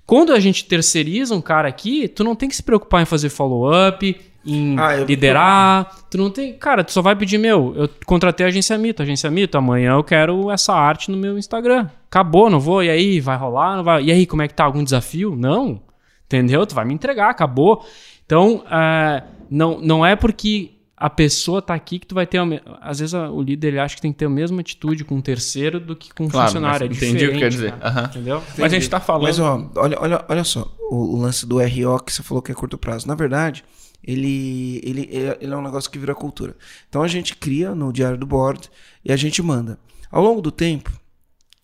[0.06, 3.30] Quando a gente terceiriza um cara aqui, tu não tem que se preocupar em fazer
[3.30, 5.90] follow-up, em Ah, liderar.
[6.10, 6.52] Tu não tem.
[6.52, 10.04] Cara, tu só vai pedir, meu, eu contratei a agência Mito, agência Mito, amanhã eu
[10.04, 11.88] quero essa arte no meu Instagram.
[12.06, 12.82] Acabou, não vou.
[12.82, 13.76] E aí, vai rolar?
[13.76, 14.04] Não vai?
[14.04, 14.64] E aí, como é que tá?
[14.64, 15.34] Algum desafio?
[15.34, 15.80] Não.
[16.26, 16.66] Entendeu?
[16.66, 17.84] Tu vai me entregar, acabou.
[18.26, 20.72] Então, ah, não, não é porque
[21.06, 22.38] a pessoa tá aqui que tu vai ter.
[22.80, 25.16] Às vezes a- o líder ele acha que tem que ter a mesma atitude com
[25.16, 26.84] um terceiro do que com um Claro, funcionário.
[26.86, 27.74] É entendi o que quer dizer.
[28.10, 28.42] Entendeu?
[28.56, 29.24] Mas a gente tá falando.
[29.24, 32.50] Mas ó, olha, olha, olha só, o, o lance do RO que você falou que
[32.52, 33.06] é curto prazo.
[33.06, 33.62] Na verdade,
[34.02, 35.08] ele, ele,
[35.40, 36.56] ele é um negócio que vira cultura.
[36.88, 38.70] Então a gente cria no diário do board
[39.04, 39.78] e a gente manda.
[40.10, 40.90] Ao longo do tempo,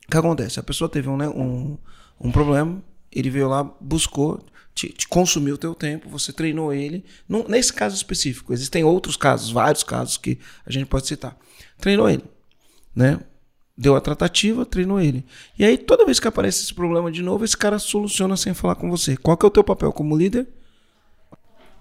[0.06, 0.60] o que acontece?
[0.60, 1.78] A pessoa teve um, né, um,
[2.20, 4.38] um problema, ele veio lá, buscou,
[4.80, 7.04] te, te consumiu o teu tempo, você treinou ele.
[7.28, 11.36] Não, nesse caso específico, existem outros casos, vários casos que a gente pode citar.
[11.78, 12.24] Treinou ele,
[12.94, 13.20] né?
[13.76, 15.24] Deu a tratativa, treinou ele.
[15.58, 18.74] E aí, toda vez que aparece esse problema de novo, esse cara soluciona sem falar
[18.74, 19.16] com você.
[19.16, 20.46] Qual que é o teu papel como líder?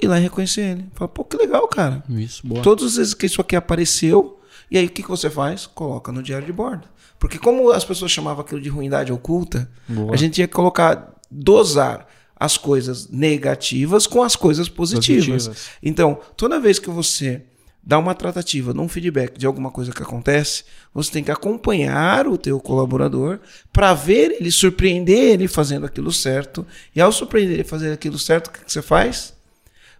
[0.01, 0.85] Ir lá e reconhecer ele.
[0.93, 2.03] Fala, pô, que legal, cara.
[2.09, 2.61] Isso, boa.
[2.61, 5.65] Todas as vezes que isso aqui apareceu, e aí o que, que você faz?
[5.65, 6.87] Coloca no diário de bordo.
[7.17, 10.13] Porque como as pessoas chamavam aquilo de ruindade oculta, Boa.
[10.13, 12.07] a gente ia colocar, dosar
[12.39, 15.47] as coisas negativas com as coisas positivas.
[15.47, 15.69] Positivas.
[15.83, 17.41] Então, toda vez que você
[17.83, 22.27] dá uma tratativa, dá um feedback de alguma coisa que acontece, você tem que acompanhar
[22.27, 23.39] o teu colaborador
[23.73, 26.65] para ver ele, surpreender ele fazendo aquilo certo.
[26.95, 29.33] E ao surpreender ele fazendo aquilo certo, o que que você faz?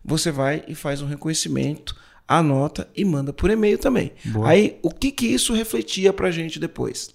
[0.03, 1.95] Você vai e faz um reconhecimento,
[2.27, 4.13] anota e manda por e-mail também.
[4.23, 4.49] Boa.
[4.49, 7.09] Aí, o que que isso refletia para a gente depois?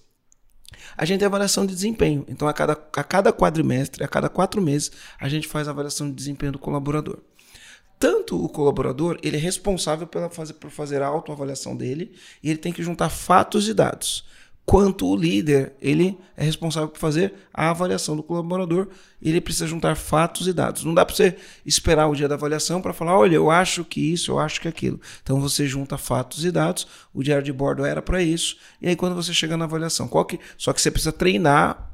[0.97, 2.25] A gente tem avaliação de desempenho.
[2.29, 6.09] Então, a cada, a cada quadrimestre, a cada quatro meses, a gente faz a avaliação
[6.09, 7.19] de desempenho do colaborador.
[7.99, 12.59] Tanto o colaborador, ele é responsável pela fazer, por fazer a autoavaliação dele e ele
[12.59, 14.25] tem que juntar fatos e dados.
[14.67, 18.89] Quanto o líder, ele é responsável por fazer a avaliação do colaborador,
[19.21, 20.85] ele precisa juntar fatos e dados.
[20.85, 24.01] Não dá para você esperar o dia da avaliação para falar, olha, eu acho que
[24.01, 24.99] isso, eu acho que aquilo.
[25.23, 28.97] Então você junta fatos e dados, o diário de bordo era para isso, e aí
[28.97, 31.91] quando você chega na avaliação, qual que, só que você precisa treinar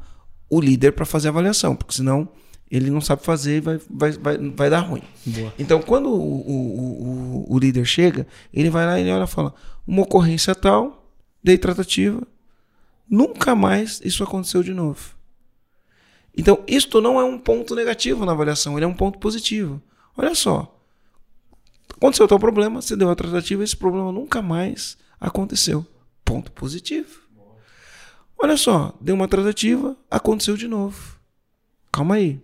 [0.49, 2.29] o líder para fazer a avaliação, porque senão
[2.71, 5.03] ele não sabe fazer e vai, vai, vai, vai dar ruim.
[5.27, 5.53] Boa.
[5.59, 9.27] Então, quando o, o, o, o líder chega, ele vai lá e ele olha e
[9.27, 9.53] fala:
[9.85, 12.23] uma ocorrência tal, dei tratativa,
[13.11, 15.17] nunca mais isso aconteceu de novo.
[16.37, 19.83] Então, isto não é um ponto negativo na avaliação, ele é um ponto positivo.
[20.17, 20.81] Olha só,
[21.95, 25.85] aconteceu tal problema, você deu a tratativa, esse problema nunca mais aconteceu.
[26.25, 27.21] Ponto positivo.
[28.39, 31.19] Olha só, deu uma tratativa, aconteceu de novo.
[31.93, 32.41] Calma aí.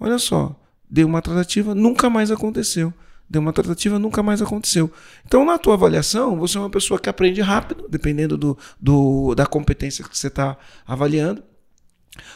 [0.00, 0.58] Olha só,
[0.88, 2.92] deu uma tratativa, nunca mais aconteceu.
[3.30, 4.90] Deu uma tratativa, nunca mais aconteceu.
[5.24, 9.46] Então, na tua avaliação, você é uma pessoa que aprende rápido, dependendo do, do da
[9.46, 11.40] competência que você está avaliando.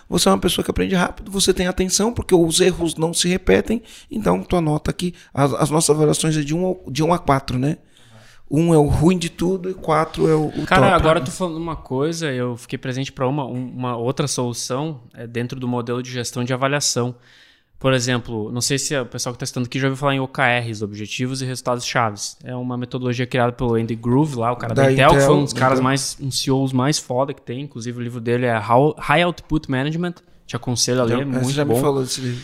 [0.09, 3.29] Você é uma pessoa que aprende rápido, você tem atenção, porque os erros não se
[3.29, 3.83] repetem.
[4.09, 7.19] Então, tua nota aqui, as, as nossas avaliações é de 1 um, de um a
[7.19, 7.79] 4, né?
[8.49, 10.95] Um é o ruim de tudo e quatro é o, o Cara, top.
[10.95, 15.27] agora tu falando uma coisa, eu fiquei presente para uma, um- uma outra solução é,
[15.27, 17.17] dentro do modelo de gestão de avaliação.
[17.79, 20.21] Por exemplo, não sei se o pessoal que está estudando aqui já ouviu falar em
[20.21, 22.37] OKRs, Objetivos e Resultados Chaves.
[22.43, 25.23] É uma metodologia criada pelo Andy Groove lá, o cara da, Da Intel, que foi
[25.25, 25.85] Intel, um dos caras Intel.
[25.85, 27.61] mais, um CEOs mais foda que tem.
[27.61, 30.15] Inclusive o livro dele é How- High Output Management.
[30.47, 31.75] Te aconselho a ler, Já- é você muito já bom.
[31.75, 32.41] me falou desse livro.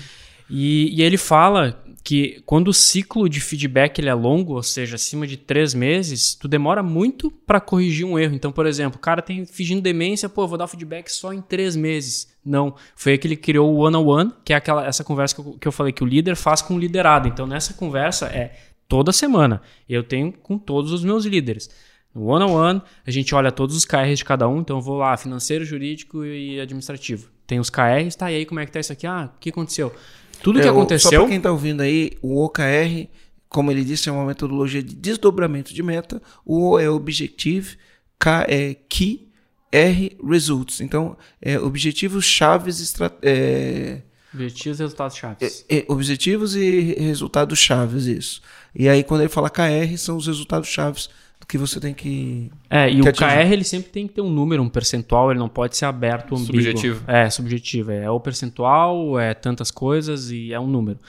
[0.51, 4.97] E, e ele fala que quando o ciclo de feedback ele é longo, ou seja,
[4.97, 8.35] acima de três meses, tu demora muito para corrigir um erro.
[8.35, 11.41] Então, por exemplo, o cara tem fingindo demência, pô, eu vou dar feedback só em
[11.41, 12.29] três meses.
[12.45, 15.53] Não, foi aí que ele criou o one-on-one, que é aquela essa conversa que eu,
[15.61, 17.29] que eu falei que o líder faz com o liderado.
[17.29, 18.57] Então, nessa conversa é
[18.89, 19.61] toda semana.
[19.89, 21.69] Eu tenho com todos os meus líderes.
[22.15, 24.61] No one-on-one, a gente olha todos os KRs de cada um.
[24.61, 27.29] Então, eu vou lá, financeiro, jurídico e administrativo.
[27.47, 28.33] Tem os KRs, tá?
[28.33, 29.07] E aí, como é que tá isso aqui?
[29.07, 29.95] Ah, o que aconteceu?
[30.43, 31.21] Tudo que É, Só aconteceu.
[31.21, 33.07] para quem está ouvindo aí, o OKR,
[33.49, 36.21] como ele disse, é uma metodologia de desdobramento de meta.
[36.45, 37.77] O O é Objective,
[38.19, 39.29] K é Key,
[39.73, 40.81] R Results.
[40.81, 44.01] Então, é objetivos chaves, estra- é,
[44.33, 45.65] Objetivos e resultados chaves.
[45.69, 48.41] é, objetivos e resultados chaves, isso.
[48.75, 51.09] E aí, quando ele fala KR, são os resultados chaves
[51.49, 52.49] que você tem que.
[52.71, 53.27] É, e que o atingir.
[53.27, 56.37] KR ele sempre tem que ter um número, um percentual, ele não pode ser aberto,
[56.37, 56.47] ambíguo.
[56.47, 57.05] Subjetivo.
[57.09, 57.91] É, subjetivo.
[57.91, 61.01] É o percentual, é tantas coisas e é um número.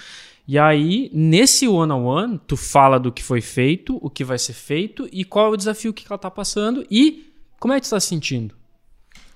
[0.48, 5.08] E aí, nesse one-on-one, tu fala do que foi feito, o que vai ser feito
[5.12, 7.31] e qual é o desafio que ela tá passando e
[7.62, 8.56] como é que tu tá se sentindo.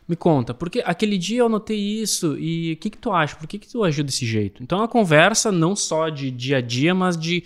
[0.07, 3.35] Me conta, porque aquele dia eu notei isso e o que, que tu acha?
[3.35, 4.63] Por que, que tu agiu desse jeito?
[4.63, 7.43] Então, é uma conversa não só de dia a dia, mas de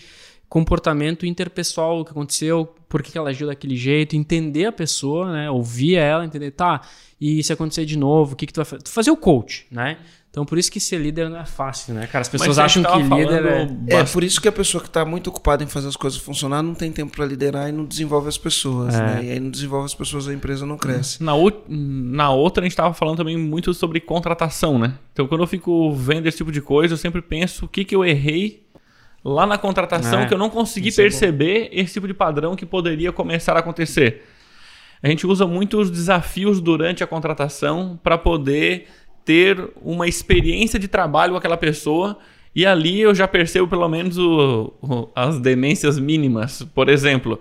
[0.47, 5.31] comportamento interpessoal, o que aconteceu, por que, que ela agiu daquele jeito, entender a pessoa,
[5.31, 5.51] né?
[5.51, 6.81] Ouvir ela, entender, tá,
[7.19, 8.87] e se acontecer de novo, o que, que tu vai fazer?
[8.87, 9.99] Fazer o coach, né?
[10.39, 12.21] Então, por isso que ser líder não é fácil, né, cara?
[12.21, 13.51] As pessoas Mas acham que líder é...
[13.51, 16.17] falando É por isso que a pessoa que está muito ocupada em fazer as coisas
[16.17, 18.95] funcionar não tem tempo para liderar e não desenvolve as pessoas.
[18.95, 19.01] É.
[19.01, 19.25] Né?
[19.25, 21.21] E aí não desenvolve as pessoas, a empresa não cresce.
[21.21, 21.33] Na,
[21.67, 24.93] na outra, a gente estava falando também muito sobre contratação, né?
[25.11, 27.93] Então, quando eu fico vendo esse tipo de coisa, eu sempre penso o que, que
[27.93, 28.65] eu errei
[29.21, 32.65] lá na contratação É, que eu não consegui é perceber esse tipo de padrão que
[32.65, 34.23] poderia começar a acontecer.
[35.03, 38.87] A gente usa muito os desafios durante a contratação para poder
[39.25, 42.17] ter uma experiência de trabalho com aquela pessoa
[42.55, 46.63] E ali eu já percebo pelo menos o, o, as demências mínimas.
[46.73, 47.39] Por exemplo,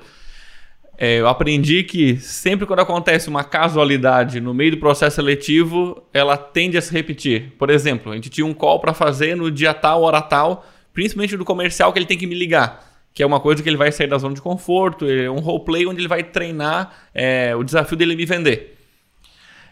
[0.96, 6.36] é, eu aprendi que sempre quando acontece uma casualidade no meio do processo seletivo, ela
[6.36, 7.52] tende a se repetir.
[7.58, 11.36] Por exemplo, a gente tinha um call para fazer no dia tal, hora tal, principalmente
[11.36, 12.86] do comercial que ele tem que me ligar.
[13.14, 15.86] Que é uma coisa que ele vai sair da zona de conforto, é um roleplay
[15.86, 18.77] onde ele vai treinar é, o desafio dele me vender.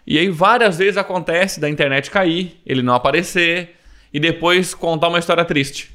[0.07, 3.77] E aí várias vezes acontece da internet cair, ele não aparecer
[4.13, 5.91] e depois contar uma história triste.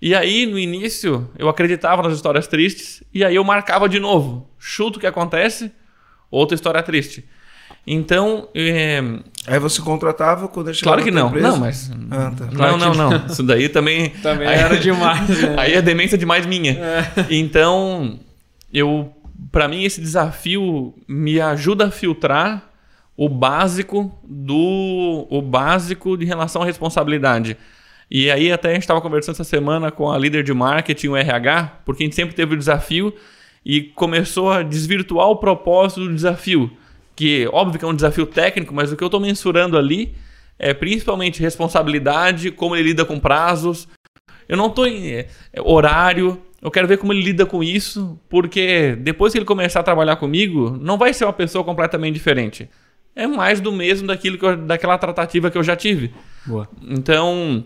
[0.00, 4.46] E aí, no início, eu acreditava nas histórias tristes e aí eu marcava de novo.
[4.58, 5.72] Chuto o que acontece,
[6.30, 7.24] outra história triste.
[7.86, 8.48] Então.
[8.54, 9.00] É...
[9.46, 11.28] Aí você contratava quando ele Claro que não.
[11.28, 11.48] Empresa?
[11.48, 11.90] Não, mas.
[12.10, 12.46] Ah, tá.
[12.52, 13.26] Não, não, não.
[13.26, 14.10] Isso daí também.
[14.22, 15.28] também aí, era demais.
[15.28, 15.54] Né?
[15.58, 16.72] Aí é demência demais minha.
[16.72, 17.26] É.
[17.30, 18.18] Então,
[18.72, 19.12] eu.
[19.52, 22.70] Para mim, esse desafio me ajuda a filtrar
[23.16, 25.26] o básico do.
[25.30, 27.56] O básico de relação à responsabilidade.
[28.10, 31.16] E aí até a gente estava conversando essa semana com a líder de marketing, o
[31.16, 33.12] RH, porque a gente sempre teve o desafio
[33.64, 36.70] e começou a desvirtuar o propósito do desafio.
[37.16, 40.14] Que óbvio que é um desafio técnico, mas o que eu estou mensurando ali
[40.58, 43.88] é principalmente responsabilidade, como ele lida com prazos.
[44.48, 45.28] Eu não estou em é,
[45.64, 49.82] horário, eu quero ver como ele lida com isso, porque depois que ele começar a
[49.82, 52.68] trabalhar comigo, não vai ser uma pessoa completamente diferente.
[53.16, 56.12] É mais do mesmo daquilo eu, daquela tratativa que eu já tive.
[56.44, 56.68] Boa.
[56.82, 57.64] Então,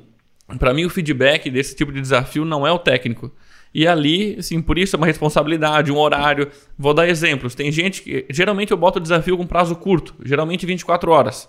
[0.61, 3.33] para mim, o feedback desse tipo de desafio não é o técnico.
[3.75, 6.49] E ali, assim, por isso é uma responsabilidade, um horário.
[6.79, 7.57] Vou dar exemplos.
[7.57, 8.27] Tem gente que.
[8.31, 11.49] Geralmente eu boto o desafio com prazo curto, geralmente 24 horas.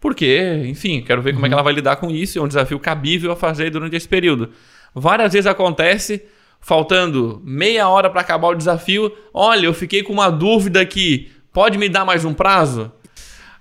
[0.00, 2.38] Porque, enfim, quero ver como é que ela vai lidar com isso.
[2.38, 4.50] É um desafio cabível a fazer durante esse período.
[4.94, 6.22] Várias vezes acontece,
[6.60, 9.12] faltando meia hora para acabar o desafio.
[9.32, 11.30] Olha, eu fiquei com uma dúvida aqui.
[11.52, 12.92] Pode me dar mais um prazo?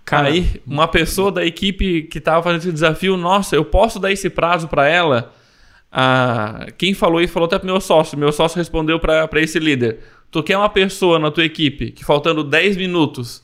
[0.08, 4.10] Cara, aí uma pessoa da equipe que estava fazendo esse desafio, nossa, eu posso dar
[4.10, 5.34] esse prazo para ela?
[5.92, 8.18] Ah, quem falou isso falou até pro meu sócio.
[8.18, 10.00] Meu sócio respondeu para esse líder:
[10.32, 13.44] Tu quer uma pessoa na tua equipe que faltando 10 minutos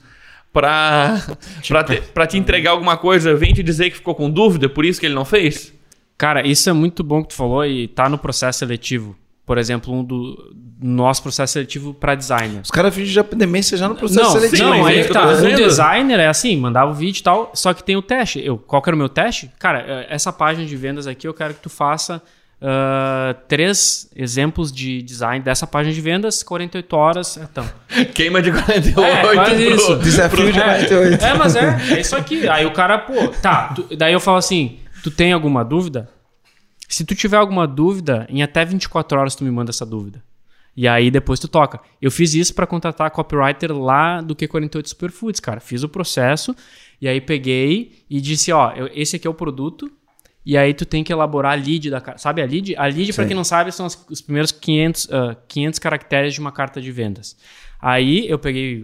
[0.54, 1.19] para
[1.62, 5.02] te, pra te entregar alguma coisa, vem te dizer que ficou com dúvida, por isso
[5.02, 5.73] que ele não fez?
[6.17, 9.93] Cara, isso é muito bom que tu falou e tá no processo seletivo por exemplo,
[9.93, 12.62] um do nosso processo seletivo para designer.
[12.62, 14.69] Os caras fingem já demência já no processo não, seletivo.
[14.69, 15.27] Não, aí é tá.
[15.27, 18.43] O designer é assim, mandava o vídeo e tal, só que tem o teste.
[18.43, 19.51] Eu, qual que era o meu teste?
[19.60, 22.21] Cara, é, essa página de vendas aqui eu quero que tu faça
[22.63, 27.38] uh, três exemplos de design dessa página de vendas, 48 horas.
[27.38, 27.69] Então.
[28.15, 29.01] Queima de 48.
[29.01, 29.95] É, quase pro, isso.
[29.97, 31.23] Desafio pro, de 48.
[31.23, 32.47] É, é, mas é, é isso aqui.
[32.47, 33.73] Aí o cara, pô, tá.
[33.75, 36.10] Tu, daí eu falo assim: tu tem alguma dúvida?
[36.87, 40.23] Se tu tiver alguma dúvida, em até 24 horas tu me manda essa dúvida.
[40.75, 41.79] E aí depois tu toca.
[42.01, 45.59] Eu fiz isso para contratar copywriter lá do Q48 Superfoods, cara.
[45.59, 46.55] Fiz o processo
[46.99, 49.91] e aí peguei e disse, ó, eu, esse aqui é o produto.
[50.45, 52.75] E aí tu tem que elaborar a lead da Sabe a lead?
[52.75, 55.09] A lead, para quem não sabe, são os, os primeiros 500, uh,
[55.47, 57.37] 500 caracteres de uma carta de vendas.
[57.79, 58.83] Aí eu peguei,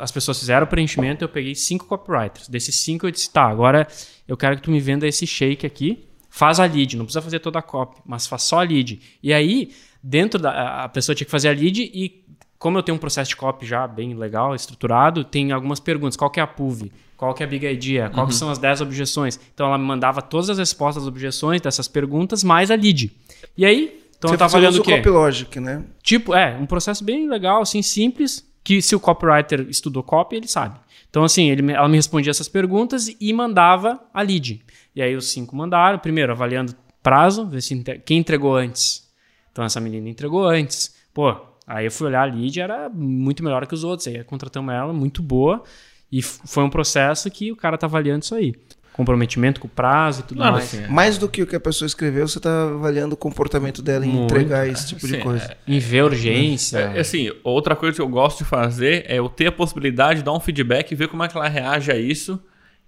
[0.00, 2.48] as pessoas fizeram o preenchimento, eu peguei cinco copywriters.
[2.48, 3.86] Desses cinco eu disse, tá, agora
[4.28, 6.05] eu quero que tu me venda esse shake aqui
[6.36, 9.00] faz a lead, não precisa fazer toda a copy, mas faz só a lead.
[9.22, 9.70] E aí,
[10.02, 12.22] dentro da a pessoa tinha que fazer a lead e
[12.58, 16.14] como eu tenho um processo de copy já bem legal, estruturado, tem algumas perguntas.
[16.14, 16.92] Qual que é a PUV?
[17.16, 18.10] Qual que é a Big Idea?
[18.10, 18.32] Quais uhum.
[18.32, 19.40] são as 10 objeções?
[19.54, 23.10] Então ela me mandava todas as respostas às objeções dessas perguntas, mais a lead.
[23.56, 24.96] E aí, então Você eu tava olhando o quê?
[24.98, 25.84] Copy Logic, né?
[26.02, 30.48] Tipo, é, um processo bem legal, assim, simples, que se o copywriter estudou copy, ele
[30.48, 30.78] sabe.
[31.16, 34.62] Então, assim, ele, ela me respondia essas perguntas e mandava a lead.
[34.94, 39.10] E aí os cinco mandaram, primeiro avaliando prazo, ver se quem entregou antes.
[39.50, 40.94] Então essa menina entregou antes.
[41.14, 41.34] Pô,
[41.66, 44.06] aí eu fui olhar a lead, era muito melhor que os outros.
[44.08, 45.64] Aí contratamos ela, muito boa.
[46.12, 48.54] E foi um processo que o cara tá avaliando isso aí.
[48.96, 50.64] Comprometimento com o prazo e tudo mais.
[50.64, 50.88] Assim, é.
[50.88, 54.08] Mais do que o que a pessoa escreveu, você tá avaliando o comportamento dela em
[54.08, 54.34] muito.
[54.34, 55.44] entregar esse tipo assim, de coisa.
[55.44, 56.78] É, em ver urgência.
[56.78, 60.24] É, assim, outra coisa que eu gosto de fazer é eu ter a possibilidade de
[60.24, 62.40] dar um feedback e ver como é que ela reage a isso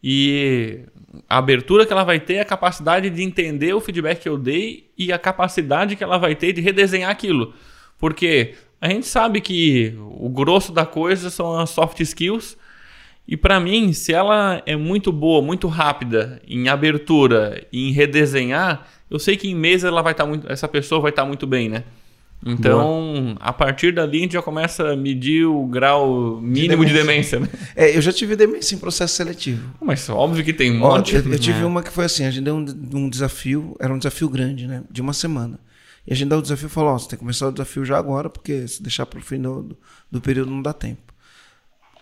[0.03, 0.81] e
[1.29, 4.91] a abertura que ela vai ter, a capacidade de entender o feedback que eu dei
[4.97, 7.53] e a capacidade que ela vai ter de redesenhar aquilo.
[7.99, 12.57] Porque a gente sabe que o grosso da coisa são as soft skills.
[13.29, 18.89] E para mim, se ela é muito boa, muito rápida em abertura e em redesenhar,
[19.11, 21.29] eu sei que em mesa ela vai estar tá muito, essa pessoa vai estar tá
[21.29, 21.85] muito bem, né?
[22.47, 23.37] Então, Boa.
[23.41, 27.39] a partir dali a gente já começa a medir o grau mínimo de demência.
[27.39, 27.73] De demência né?
[27.75, 29.75] É, eu já tive demência em processo seletivo.
[29.81, 31.17] Mas óbvio que tem um monte.
[31.17, 31.67] Eu, eu tive é.
[31.67, 32.65] uma que foi assim, a gente deu um,
[32.95, 34.85] um, desafio, era um desafio grande, né?
[34.89, 35.59] De uma semana.
[36.07, 37.85] E a gente deu o desafio e falou, ó, você tem que começar o desafio
[37.85, 39.77] já agora, porque se deixar para o fim do,
[40.11, 41.13] do, período não dá tempo.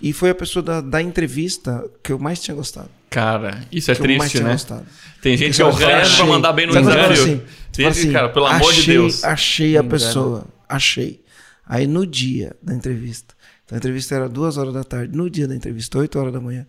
[0.01, 2.91] E foi a pessoa da, da entrevista que eu mais tinha gostado.
[3.09, 4.53] Cara, isso é que eu mais triste, tinha né?
[4.53, 4.87] gostado.
[5.23, 6.27] Tem gente que eu eu ganho pra achei.
[6.27, 7.13] mandar bem no desafio.
[7.13, 7.43] assim?
[7.73, 9.25] Tem Fala gente assim, cara, pelo amor de achei- Deus.
[9.25, 10.47] Achei a pessoa.
[10.69, 11.23] Achei.
[11.67, 13.35] Aí no dia da entrevista.
[13.65, 15.17] Então a entrevista era duas horas da tarde.
[15.17, 16.67] No dia da entrevista, 8 horas da manhã.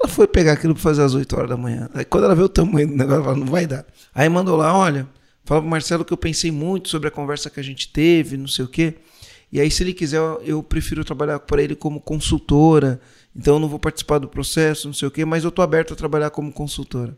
[0.00, 1.88] Ela foi pegar aquilo pra fazer às 8 horas da manhã.
[1.94, 3.84] Aí quando ela vê o tamanho do negócio, ela falou, não vai dar.
[4.14, 5.06] Aí mandou lá, olha,
[5.44, 8.48] fala pro Marcelo que eu pensei muito sobre a conversa que a gente teve, não
[8.48, 8.94] sei o quê.
[9.54, 13.00] E aí, se ele quiser, eu- prefiro trabalhar para ele como consultora.
[13.34, 15.92] Então eu não vou participar do processo, não sei o quê, mas eu tô aberto
[15.92, 17.16] a trabalhar como consultora.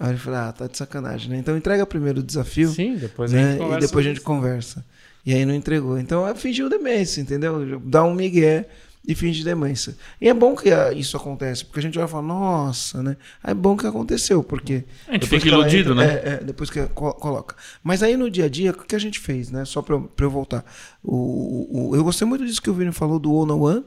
[0.00, 1.38] Aí eu falei, ah, tá de sacanagem, né?
[1.38, 3.42] Então entrega primeiro o desafio Sim, depois a né?
[3.52, 3.86] gente E conversa.
[3.86, 4.84] depois a gente conversa.
[5.26, 5.98] E aí não entregou.
[5.98, 7.80] Então é fingir demência, entendeu?
[7.84, 8.68] Dá um migué
[9.08, 9.96] e finge demência.
[10.20, 13.16] E é bom que ah, isso acontece, porque a gente vai falar, nossa, né?
[13.42, 14.84] É bom que aconteceu, porque.
[15.08, 16.12] A gente fica iludido, entra- né?
[16.22, 17.56] É, é, depois que co- coloca.
[17.82, 19.64] Mas aí no dia a dia, o que a gente fez, né?
[19.64, 20.62] Só pra eu, voltar.
[21.02, 23.84] O, o- eu gostei muito disso que o Vini falou do One on One.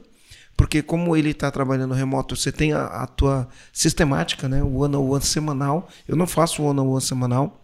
[0.56, 4.62] Porque como ele está trabalhando remoto, você tem a, a tua sistemática, né?
[4.62, 5.88] O one on one semanal.
[6.06, 7.58] Eu não faço o one on one semanal.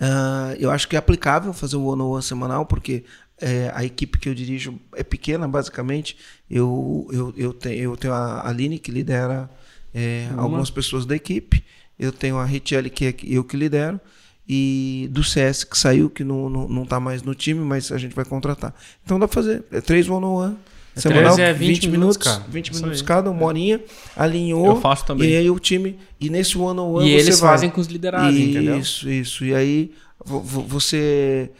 [0.00, 3.04] Ah, eu acho que é aplicável fazer o one on one semanal, porque
[3.40, 6.16] é, a equipe que eu dirijo é pequena, basicamente.
[6.50, 9.50] Eu, eu, eu, te, eu tenho a Aline, que lidera
[9.94, 11.64] é, algumas pessoas da equipe.
[11.98, 14.00] Eu tenho a Richelle, que é eu que lidero.
[14.48, 17.98] E do CS, que saiu, que não, não, não tá mais no time, mas a
[17.98, 18.74] gente vai contratar.
[19.04, 19.62] Então dá pra fazer.
[19.70, 20.56] É três one on one.
[20.96, 22.44] É Semanal, é 20, 20 minutos, cara.
[22.48, 23.80] 20 Isso minutos cada, uma horinha,
[24.16, 24.66] alinhou.
[24.66, 25.30] Eu faço também.
[25.30, 27.50] E aí o time, e nesse one on one E eles vai.
[27.50, 28.78] fazem com os liderados, entendeu?
[28.78, 29.44] Isso, isso.
[29.44, 29.92] E aí
[30.24, 31.50] você,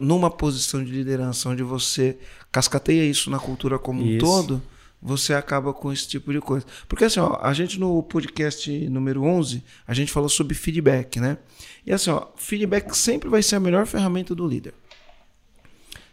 [0.00, 2.18] numa posição de liderança, onde você
[2.50, 4.18] cascateia isso na cultura como um Isso.
[4.18, 4.62] todo,
[5.00, 6.66] você acaba com esse tipo de coisa.
[6.88, 11.38] Porque assim, ó, a gente no podcast número 11, a gente falou sobre feedback, né?
[11.84, 14.74] E assim, ó, feedback sempre vai ser a melhor ferramenta do líder.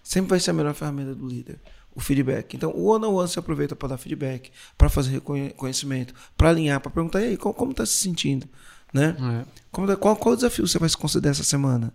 [0.03, 1.59] Sempre vai ser a melhor ferramenta do líder.
[1.95, 2.55] O feedback.
[2.55, 6.81] Então, o one on one se aproveita para dar feedback, para fazer reconhecimento, para alinhar,
[6.81, 8.47] para perguntar, e aí, como, como tá se sentindo?
[8.93, 9.15] Né?
[9.19, 9.45] É.
[9.71, 11.91] Como qual, qual desafio você vai se conceder essa semana?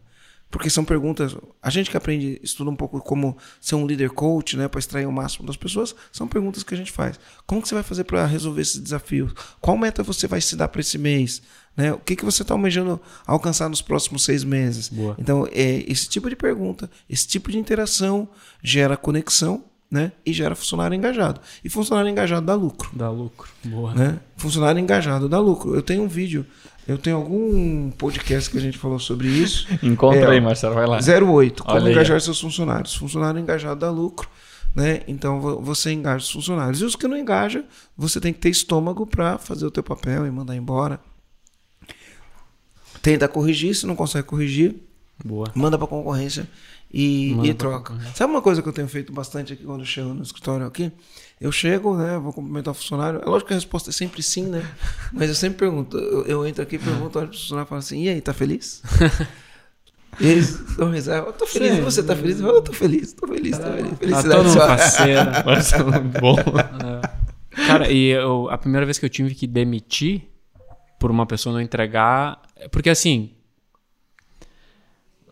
[0.50, 1.36] Porque são perguntas.
[1.62, 5.06] A gente que aprende, estuda um pouco como ser um líder coach, né, para extrair
[5.06, 7.20] o máximo das pessoas, são perguntas que a gente faz.
[7.46, 9.32] Como que você vai fazer para resolver esses desafios?
[9.60, 11.42] Qual meta você vai se dar para esse mês?
[11.76, 11.92] Né?
[11.92, 14.88] O que, que você está almejando alcançar nos próximos seis meses?
[14.88, 15.14] Boa.
[15.18, 18.26] Então, é, esse tipo de pergunta, esse tipo de interação
[18.62, 21.40] gera conexão né, e gera funcionário engajado.
[21.62, 23.48] E funcionário engajado dá lucro Dá lucro.
[23.64, 23.94] Boa.
[23.94, 24.18] né?
[24.36, 25.74] Funcionário engajado dá lucro.
[25.74, 26.46] Eu tenho um vídeo,
[26.88, 29.68] eu tenho algum podcast que a gente falou sobre isso.
[29.82, 30.98] Encontra É, aí, Marcelo, vai lá.
[30.98, 32.20] 08, como Olha aí, engajar ó.
[32.20, 32.94] seus funcionários.
[32.96, 34.28] Funcionário engajado dá lucro,
[34.74, 35.02] né?
[35.06, 36.80] Então vo- você engaja os funcionários.
[36.80, 37.64] E os que não engajam,
[37.96, 40.98] você tem que ter estômago para fazer o teu papel e mandar embora.
[43.00, 44.74] Tenta corrigir, se não consegue corrigir,
[45.24, 45.46] Boa.
[45.54, 46.48] manda para concorrência
[46.92, 47.94] e, e troca.
[48.14, 50.90] Sabe uma coisa que eu tenho feito bastante aqui quando chego no escritório aqui?
[51.40, 52.18] Eu chego, né?
[52.18, 53.20] Vou cumprimentar o funcionário.
[53.24, 54.64] É lógico que a resposta é sempre sim, né?
[55.12, 55.96] Mas eu sempre pergunto.
[55.96, 58.32] Eu, eu entro aqui e pergunto, olho pro funcionário e falo assim: e aí, tá
[58.34, 58.82] feliz?
[60.18, 61.28] E eles dão risada.
[61.28, 61.76] Eu tô feliz.
[61.76, 61.80] Sim.
[61.82, 62.40] Você tá feliz?
[62.40, 63.88] Eu falo, Eu tô feliz, tô feliz, tô feliz.
[63.90, 64.66] Tá Felicidade todo mundo só.
[64.66, 65.30] faceiro.
[65.46, 66.36] Marcelo, bom.
[66.38, 67.66] É.
[67.66, 70.22] Cara, e eu, a primeira vez que eu tive que demitir
[70.98, 72.42] por uma pessoa não entregar.
[72.72, 73.30] Porque assim.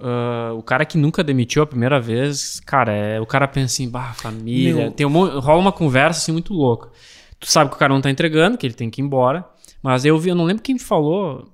[0.01, 3.89] Ah, o cara que nunca demitiu a primeira vez, cara, é, o cara pensa assim,
[3.89, 4.75] bah, família.
[4.85, 4.91] Meu.
[4.93, 6.91] Tem um, rola uma conversa assim muito louca.
[7.39, 9.45] Tu sabe que o cara não tá entregando, que ele tem que ir embora.
[9.83, 11.49] Mas eu vi, eu não lembro quem me falou.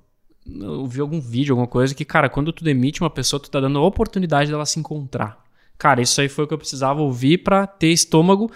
[0.45, 3.59] Eu vi algum vídeo, alguma coisa, que, cara, quando tu demite uma pessoa, tu tá
[3.59, 5.41] dando a oportunidade dela se encontrar.
[5.77, 8.51] Cara, isso aí foi o que eu precisava ouvir pra ter estômago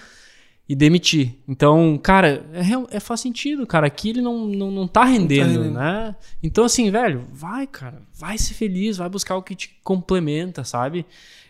[0.70, 1.36] e demitir.
[1.48, 3.88] Então, cara, é, é, faz sentido, cara.
[3.88, 5.74] Aqui ele não, não, não tá rendendo, rendendo.
[5.76, 6.16] né?
[6.44, 8.02] Então, assim, velho, vai, cara.
[8.14, 11.06] Vai ser feliz, vai buscar o que te complementa, sabe?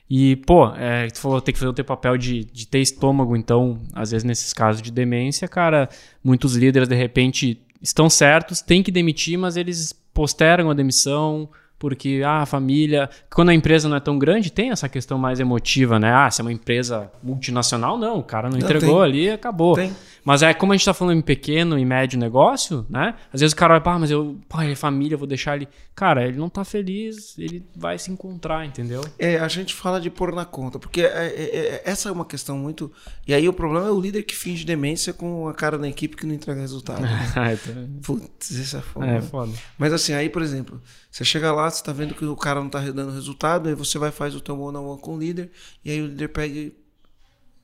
[0.10, 3.36] E, pô, é, tu falou tem que fazer o teu papel de, de ter estômago.
[3.36, 5.90] Então, às vezes, nesses casos de demência, cara,
[6.24, 11.50] muitos líderes, de repente, estão certos, tem que demitir, mas eles postergam a demissão
[11.80, 13.10] porque ah, a família.
[13.30, 16.12] Quando a empresa não é tão grande, tem essa questão mais emotiva, né?
[16.14, 19.04] Ah, se é uma empresa multinacional, não, o cara não, Não, entregou tem.
[19.04, 19.76] ali acabou.
[19.76, 19.94] Tem.
[20.28, 23.16] Mas é como a gente tá falando em pequeno e médio negócio, né?
[23.32, 25.70] Às vezes o cara vai, pá, mas eu, pá, ele é família, vou deixar ele.
[25.96, 29.00] Cara, ele não tá feliz, ele vai se encontrar, entendeu?
[29.18, 32.26] É, a gente fala de pôr na conta, porque é- é- é- essa é uma
[32.26, 32.92] questão muito.
[33.26, 36.18] E aí o problema é o líder que finge demência com a cara da equipe
[36.18, 37.00] que não entrega resultado.
[37.74, 37.88] né?
[38.04, 39.06] Putz, isso é foda.
[39.08, 39.54] é foda.
[39.78, 42.70] Mas assim, aí, por exemplo, você chega lá, você tá vendo que o cara não
[42.70, 45.50] tá dando resultado, aí você vai faz o teu one on one com o líder,
[45.86, 46.76] e aí o líder pega e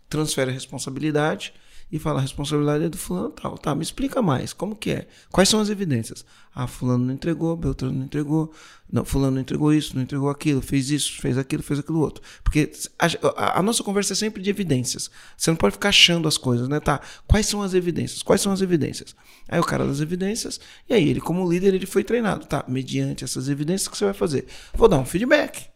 [0.07, 1.53] transfere a responsabilidade
[1.93, 3.55] e fala, a responsabilidade é do fulano tal.
[3.55, 5.07] Tá, me explica mais, como que é?
[5.31, 6.25] Quais são as evidências?
[6.51, 8.51] Ah, fulano não entregou, Beltrano não entregou,
[8.91, 12.23] não, fulano não entregou isso, não entregou aquilo, fez isso, fez aquilo, fez aquilo outro.
[12.43, 13.05] Porque a,
[13.37, 15.11] a, a nossa conversa é sempre de evidências.
[15.37, 16.79] Você não pode ficar achando as coisas, né?
[16.79, 18.23] Tá, quais são as evidências?
[18.23, 19.15] Quais são as evidências?
[19.47, 22.47] Aí o cara das evidências, e aí ele como líder, ele foi treinado.
[22.47, 24.47] Tá, mediante essas evidências, que você vai fazer?
[24.73, 25.72] Vou dar um feedback.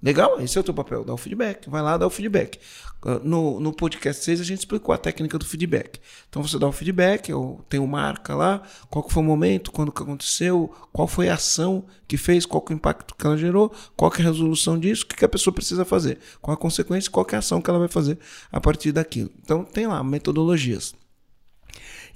[0.00, 0.40] Legal?
[0.40, 1.68] Esse é o teu papel, dar o feedback.
[1.68, 2.58] Vai lá, dá o feedback.
[3.02, 6.00] Ah, no, no podcast 6 a gente explicou a técnica do feedback.
[6.28, 7.32] Então você dá o feedback,
[7.68, 11.34] tem o marca lá, qual que foi o momento, quando que aconteceu, qual foi a
[11.34, 14.28] ação que fez, qual que é o impacto que ela gerou, qual que é a
[14.28, 17.36] resolução disso, o que, que a pessoa precisa fazer, qual a consequência, qual que é
[17.36, 18.18] a ação que ela vai fazer
[18.52, 19.30] a partir daquilo.
[19.42, 20.94] Então tem lá metodologias.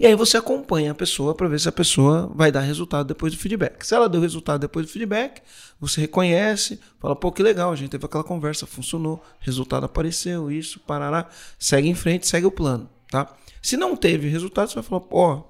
[0.03, 3.33] E aí você acompanha a pessoa para ver se a pessoa vai dar resultado depois
[3.33, 3.87] do feedback.
[3.87, 5.41] Se ela deu resultado depois do feedback,
[5.79, 10.81] você reconhece, fala, pô, que legal, a gente teve aquela conversa, funcionou, resultado apareceu, isso,
[10.81, 13.33] parará, segue em frente, segue o plano, tá?
[13.63, 15.45] Se não teve resultado, você vai falar, pô,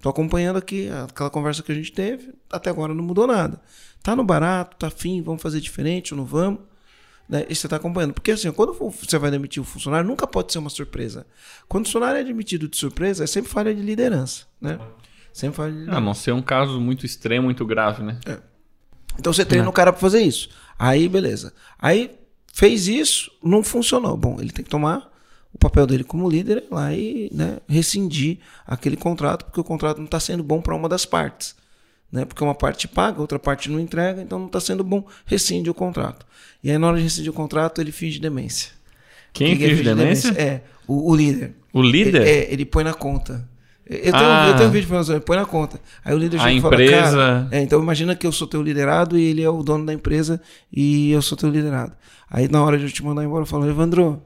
[0.00, 3.60] tô acompanhando aqui aquela conversa que a gente teve, até agora não mudou nada.
[4.02, 6.60] Tá no barato, tá fim, vamos fazer diferente ou não vamos?
[7.28, 7.44] Né?
[7.48, 8.14] E você está acompanhando.
[8.14, 11.26] Porque assim, quando você vai demitir o um funcionário, nunca pode ser uma surpresa.
[11.68, 14.46] Quando o funcionário é demitido de surpresa, é sempre falha de liderança.
[14.60, 14.78] Né?
[15.32, 15.98] Sempre falha de ah, liderança.
[15.98, 18.18] A não ser um caso muito extremo, muito grave, né?
[18.24, 18.38] É.
[19.18, 19.68] Então você treina é.
[19.68, 20.48] o cara para fazer isso.
[20.78, 21.52] Aí, beleza.
[21.78, 22.16] Aí
[22.52, 24.16] fez isso, não funcionou.
[24.16, 25.12] Bom, ele tem que tomar
[25.52, 30.04] o papel dele como líder lá e né, rescindir aquele contrato, porque o contrato não
[30.04, 31.57] está sendo bom para uma das partes
[32.10, 32.24] né?
[32.24, 35.74] Porque uma parte paga, outra parte não entrega, então não está sendo bom, rescinde o
[35.74, 36.26] contrato.
[36.62, 38.72] E aí na hora de rescindir o contrato, ele finge demência.
[39.32, 40.32] Quem que finge demência?
[40.32, 40.42] demência?
[40.42, 41.54] É, o, o, líder.
[41.72, 42.22] O líder?
[42.22, 43.48] Ele, é, ele põe na conta.
[43.88, 44.48] Eu tenho, ah.
[44.48, 45.80] eu tenho um vídeo falando assim, põe na conta.
[46.04, 47.10] Aí o líder já empresa...
[47.10, 49.94] fala, é, então imagina que eu sou teu liderado e ele é o dono da
[49.94, 50.40] empresa
[50.70, 51.92] e eu sou teu liderado.
[52.30, 54.22] Aí na hora de eu te mandar embora, eu falo, Evandro,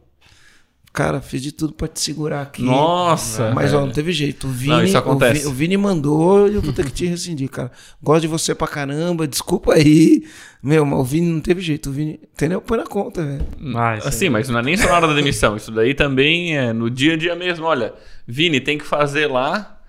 [0.92, 2.62] Cara, fiz de tudo para te segurar aqui.
[2.62, 3.50] Nossa!
[3.54, 4.46] Mas ó, não teve jeito.
[4.46, 5.40] O Vini, não, isso acontece.
[5.40, 7.72] O Vini, o Vini mandou e eu vou ter que te rescindir, cara.
[8.02, 10.26] Gosto de você pra caramba, desculpa aí.
[10.62, 11.88] Meu, mas o Vini não teve jeito.
[11.88, 12.60] O Vini, entendeu?
[12.60, 13.46] Põe na conta, velho.
[13.74, 15.56] Ah, assim, mas não é nem só na hora da demissão.
[15.56, 17.64] Isso daí também é no dia a dia mesmo.
[17.64, 17.94] Olha,
[18.26, 19.80] Vini, tem que fazer lá,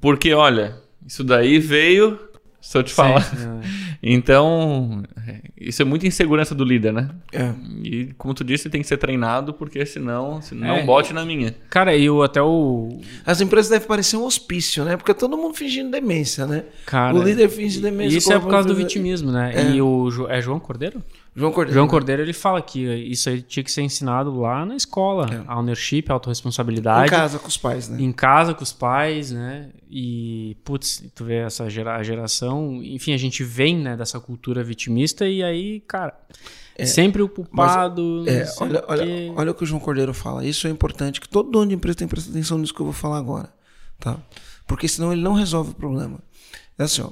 [0.00, 2.18] porque, olha, isso daí veio
[2.58, 3.22] se eu te falar.
[3.22, 3.68] Sim, é.
[4.02, 5.02] Então,
[5.68, 7.08] isso é muita insegurança do líder, né?
[7.32, 7.52] É.
[7.82, 10.82] E como tu disse, tem que ser treinado, porque senão, senão é.
[10.84, 11.54] bote na minha.
[11.70, 13.00] Cara, e o, até o.
[13.24, 14.96] As empresas devem parecer um hospício, né?
[14.96, 16.64] Porque todo mundo fingindo demência, né?
[16.86, 18.16] Cara, o líder finge demência.
[18.16, 19.52] Isso é por causa do vitimismo, né?
[19.54, 19.70] É.
[19.70, 20.08] E o.
[20.28, 21.02] É João Cordeiro?
[21.34, 21.74] João Cordeiro.
[21.74, 25.26] João Cordeiro ele fala que isso aí tinha que ser ensinado lá na escola.
[25.32, 25.42] É.
[25.46, 27.06] A ownership, a autorresponsabilidade.
[27.06, 28.02] Em casa com os pais, né?
[28.02, 29.70] Em casa com os pais, né?
[29.90, 32.82] E, putz, tu vê essa gera, geração.
[32.82, 36.14] Enfim, a gente vem né, dessa cultura vitimista e aí, cara.
[36.76, 38.24] É, sempre o culpado.
[38.26, 40.44] Mas, é, olha, olha, olha o que o João Cordeiro fala.
[40.44, 42.86] Isso é importante, que todo dono de empresa tem que prestar atenção nisso que eu
[42.86, 43.50] vou falar agora.
[43.98, 44.18] Tá?
[44.66, 46.18] Porque senão ele não resolve o problema.
[46.78, 47.10] É assim, ó,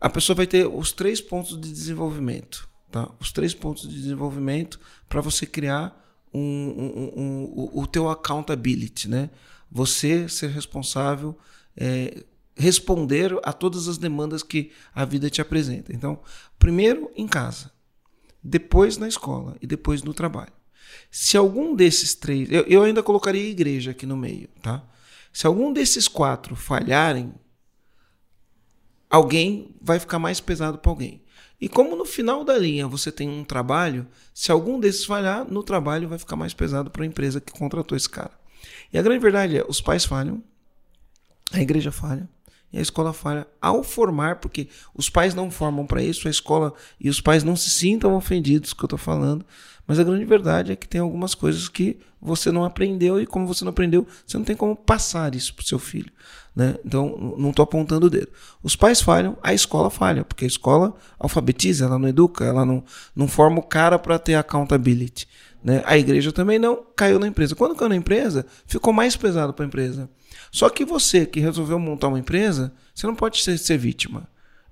[0.00, 3.08] a pessoa vai ter os três pontos de desenvolvimento Tá?
[3.20, 5.96] Os três pontos de desenvolvimento para você criar
[6.32, 9.30] um, um, um, o, o teu accountability, né?
[9.70, 11.38] Você ser responsável,
[11.76, 12.24] é,
[12.56, 15.92] responder a todas as demandas que a vida te apresenta.
[15.92, 16.20] Então,
[16.58, 17.70] primeiro em casa,
[18.42, 20.52] depois na escola e depois no trabalho.
[21.10, 24.84] Se algum desses três, eu, eu ainda colocaria igreja aqui no meio, tá?
[25.32, 27.32] Se algum desses quatro falharem,
[29.08, 31.19] alguém vai ficar mais pesado para alguém.
[31.60, 35.62] E como no final da linha você tem um trabalho, se algum desses falhar, no
[35.62, 38.32] trabalho vai ficar mais pesado para a empresa que contratou esse cara.
[38.92, 40.42] E a grande verdade é, os pais falham,
[41.52, 42.28] a igreja falha,
[42.72, 46.72] e a escola falha ao formar, porque os pais não formam para isso, a escola
[46.98, 49.44] e os pais não se sintam ofendidos que eu estou falando,
[49.90, 53.44] mas a grande verdade é que tem algumas coisas que você não aprendeu e como
[53.44, 56.12] você não aprendeu, você não tem como passar isso para o seu filho.
[56.54, 56.76] Né?
[56.84, 58.28] Então, não estou apontando o dedo.
[58.62, 62.84] Os pais falham, a escola falha, porque a escola alfabetiza, ela não educa, ela não,
[63.16, 65.26] não forma o cara para ter accountability.
[65.60, 65.82] Né?
[65.84, 67.56] A igreja também não caiu na empresa.
[67.56, 70.08] Quando caiu na empresa, ficou mais pesado para a empresa.
[70.52, 74.28] Só que você que resolveu montar uma empresa, você não pode ser, ser vítima.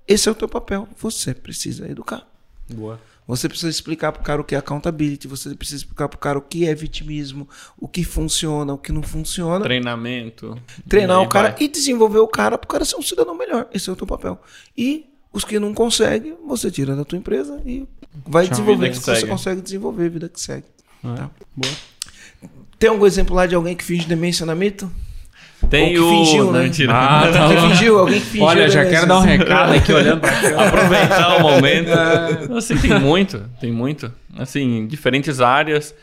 [0.07, 0.87] Esse é o teu papel.
[0.97, 2.25] Você precisa educar.
[2.73, 2.97] Boa.
[3.29, 6.19] Você precisa explicar para o cara o que é accountability, você precisa explicar para o
[6.19, 9.63] cara o que é vitimismo, o que funciona, o que não funciona.
[9.63, 10.59] Treinamento.
[10.87, 11.61] Treinar o cara vai.
[11.61, 13.67] e desenvolver o cara para o cara ser um cidadão melhor.
[13.71, 14.41] Esse é o teu papel.
[14.75, 17.87] E os que não conseguem, você tira da tua empresa e
[18.25, 18.89] vai Tchau, desenvolver.
[18.89, 20.65] Que que você consegue desenvolver, vida que segue.
[21.03, 21.31] Ah, tá?
[21.55, 21.73] Boa.
[22.79, 24.91] Tem algum exemplo lá de alguém que finge demência na mito?
[25.69, 26.09] Tem o.
[26.09, 26.63] Fingiu, né?
[26.63, 26.93] Mentira.
[26.93, 28.45] Ah, tá que fingiu, alguém que fingiu.
[28.45, 30.31] Olha, já quero dar um recado aqui olhando pra
[30.67, 31.89] Aproveitar o momento.
[31.89, 32.57] É.
[32.57, 34.11] Assim, tem muito, tem muito.
[34.37, 35.93] Assim, diferentes áreas.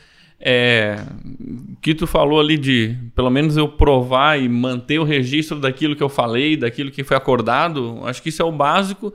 [0.40, 1.02] é,
[1.80, 6.02] que tu falou ali de, pelo menos eu provar e manter o registro daquilo que
[6.02, 9.12] eu falei, daquilo que foi acordado, acho que isso é o básico.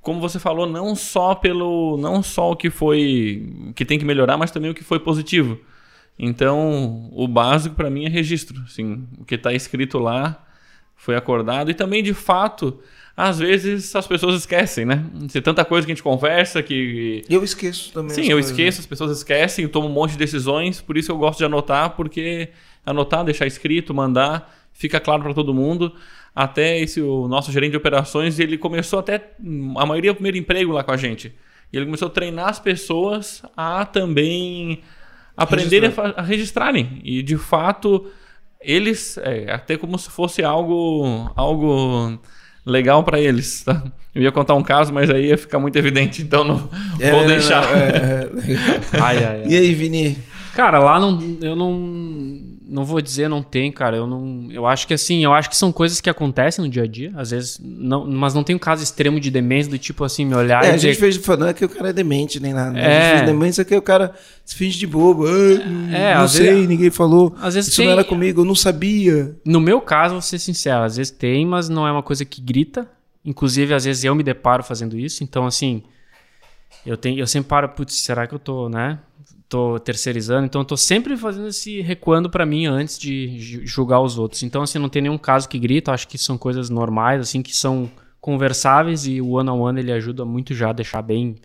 [0.00, 4.36] Como você falou, não só pelo, não só o que foi, que tem que melhorar,
[4.36, 5.58] mas também o que foi positivo.
[6.18, 10.44] Então, o básico para mim é registro, assim, o que está escrito lá
[10.94, 12.78] foi acordado e também de fato
[13.16, 15.04] às vezes as pessoas esquecem, né?
[15.28, 17.22] Se tanta coisa que a gente conversa que.
[17.28, 18.10] Eu esqueço também.
[18.10, 18.50] Sim, eu coisas.
[18.50, 21.44] esqueço, as pessoas esquecem, eu tomo um monte de decisões, por isso eu gosto de
[21.44, 22.48] anotar, porque
[22.86, 25.94] anotar, deixar escrito, mandar, fica claro para todo mundo.
[26.34, 29.32] Até esse o nosso gerente de operações, ele começou até.
[29.76, 31.34] A maioria é o primeiro emprego lá com a gente.
[31.70, 34.80] E ele começou a treinar as pessoas a também
[35.36, 36.14] aprenderem Registrar.
[36.16, 37.00] a, a registrarem.
[37.04, 38.06] E de fato,
[38.60, 39.18] eles.
[39.18, 41.30] É, até como se fosse algo.
[41.36, 42.18] algo
[42.64, 43.82] legal para eles, tá?
[44.14, 46.70] Eu ia contar um caso, mas aí ia ficar muito evidente, então não
[47.00, 47.62] é, vou deixar.
[47.62, 48.30] Não, é, é.
[49.00, 49.44] ai, ai, ai.
[49.48, 50.18] E aí, Vini?
[50.54, 53.96] Cara, lá não, eu não não vou dizer não tem, cara.
[53.96, 56.84] Eu não, eu acho que assim, eu acho que são coisas que acontecem no dia
[56.84, 60.02] a dia, às vezes, não, mas não tem um caso extremo de demência do tipo
[60.02, 62.40] assim, me olhar é, e a gente fez falando é que o cara é demente
[62.40, 62.78] nem nada.
[62.78, 62.86] É.
[62.86, 64.14] A gente fez demência que o cara
[64.44, 65.26] se finge de bobo.
[65.92, 67.34] É, não sei, vezes, ninguém falou.
[67.40, 69.36] Às vezes Isso tem, não era comigo, eu não sabia.
[69.44, 72.40] No meu caso, vou ser sincero, às vezes tem, mas não é uma coisa que
[72.40, 72.88] grita.
[73.24, 75.82] Inclusive, às vezes eu me deparo fazendo isso, então assim,
[76.84, 78.98] eu tenho, eu sempre paro, putz, será que eu tô, né?
[79.52, 84.18] Tô terceirizando, então eu tô sempre fazendo esse recuando para mim antes de julgar os
[84.18, 84.42] outros.
[84.42, 87.54] Então assim, não tem nenhum caso que grita, acho que são coisas normais assim que
[87.54, 91.36] são conversáveis e o one on one ele ajuda muito já a deixar bem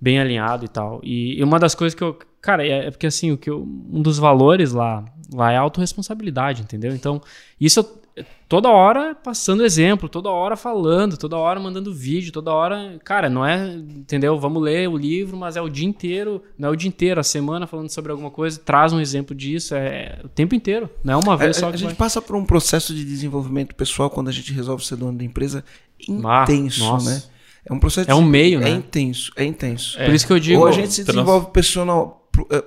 [0.00, 1.00] bem alinhado e tal.
[1.02, 3.62] E, e uma das coisas que eu, cara, é, é porque assim, o que eu,
[3.62, 6.94] um dos valores lá lá é a autorresponsabilidade, entendeu?
[6.94, 7.20] Então,
[7.60, 8.02] isso eu,
[8.48, 12.98] toda hora passando exemplo, toda hora falando, toda hora mandando vídeo, toda hora.
[13.04, 14.38] Cara, não é, entendeu?
[14.38, 17.24] Vamos ler o livro, mas é o dia inteiro, não é o dia inteiro, a
[17.24, 21.16] semana falando sobre alguma coisa, traz um exemplo disso, é o tempo inteiro, não é
[21.16, 21.66] uma vez é, só.
[21.66, 21.94] A, a gente vai.
[21.94, 25.64] passa por um processo de desenvolvimento pessoal quando a gente resolve ser dono da empresa
[26.08, 27.22] intenso, ah, né?
[27.68, 28.08] É um processo.
[28.08, 28.70] É um meio, é né?
[28.70, 30.00] É intenso, é intenso.
[30.00, 30.06] É.
[30.06, 30.60] Por isso que eu digo.
[30.60, 32.25] Ou a gente se desenvolve personal, eh,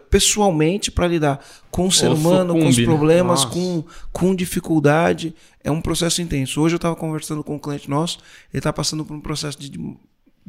[0.09, 2.83] pessoalmente para lidar com o ser humano, sucumbe, com os né?
[2.85, 5.35] problemas, com, com dificuldade.
[5.63, 6.61] É um processo intenso.
[6.61, 8.19] Hoje eu estava conversando com um cliente nosso,
[8.53, 9.69] ele está passando por um processo de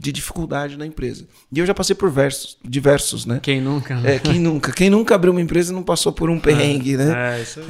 [0.01, 1.27] de dificuldade na empresa.
[1.53, 3.39] E eu já passei por versos, diversos, né?
[3.43, 4.01] Quem nunca?
[4.05, 4.73] É, quem nunca?
[4.73, 7.39] Quem nunca abriu uma empresa e não passou por um é, perrengue, é, né?
[7.39, 7.67] É, isso aí.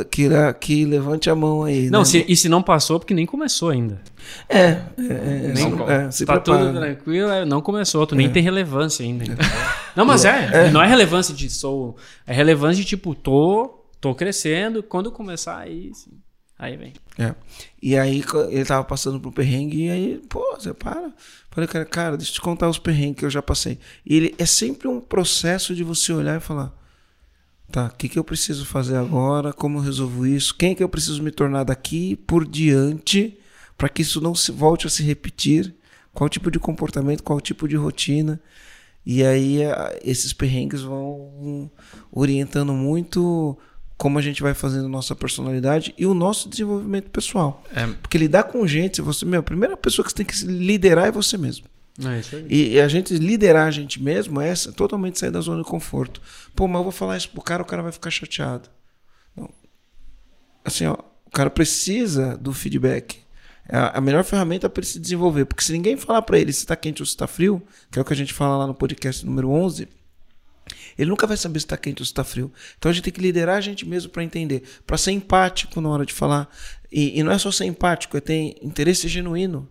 [0.00, 0.28] É, que,
[0.60, 1.90] que levante a mão aí.
[1.90, 2.04] Não, né?
[2.04, 4.00] se, e se não passou, porque nem começou ainda.
[4.48, 6.66] É, é, é nem, não, é se tá prepara.
[6.66, 9.24] tudo tranquilo, é, não começou, tu nem tem relevância ainda.
[9.94, 11.96] Não, mas é, não é relevância de sou,
[12.26, 16.24] é relevância de tipo, tô, tô crescendo, quando começar aí, sim.
[16.58, 16.92] Aí vem.
[17.18, 17.34] É.
[17.82, 21.12] E aí ele tava passando um perrengue e aí, pô, você para.
[21.54, 23.78] Falei, cara, cara, deixa eu te contar os perrengues que eu já passei.
[24.04, 26.74] E ele é sempre um processo de você olhar e falar:
[27.70, 29.52] tá, o que, que eu preciso fazer agora?
[29.52, 30.56] Como eu resolvo isso?
[30.56, 33.38] Quem é que eu preciso me tornar daqui por diante
[33.78, 35.72] para que isso não se volte a se repetir?
[36.12, 38.40] Qual tipo de comportamento, qual tipo de rotina?
[39.06, 39.58] E aí
[40.02, 41.70] esses perrengues vão
[42.10, 43.56] orientando muito
[43.96, 47.62] como a gente vai fazendo nossa personalidade e o nosso desenvolvimento pessoal.
[47.74, 47.86] É.
[47.86, 51.12] Porque lidar com gente, você, meu, a primeira pessoa que você tem que liderar é
[51.12, 51.66] você mesmo.
[52.02, 52.46] É isso aí.
[52.48, 56.20] E, e a gente liderar a gente mesmo é totalmente sair da zona de conforto.
[56.54, 58.68] Pô, mas eu vou falar isso pro cara, o cara vai ficar chateado.
[59.36, 59.48] Não.
[60.64, 63.22] Assim, ó, o cara precisa do feedback.
[63.68, 65.44] É a melhor ferramenta para ele se desenvolver.
[65.44, 68.02] Porque se ninguém falar para ele se está quente ou se está frio, que é
[68.02, 69.88] o que a gente fala lá no podcast número 11,
[70.98, 72.52] ele nunca vai saber se está quente ou se está frio.
[72.78, 75.88] Então a gente tem que liderar a gente mesmo para entender, para ser empático na
[75.88, 76.48] hora de falar.
[76.90, 79.68] E, e, não é só ser empático, é ter interesse genuíno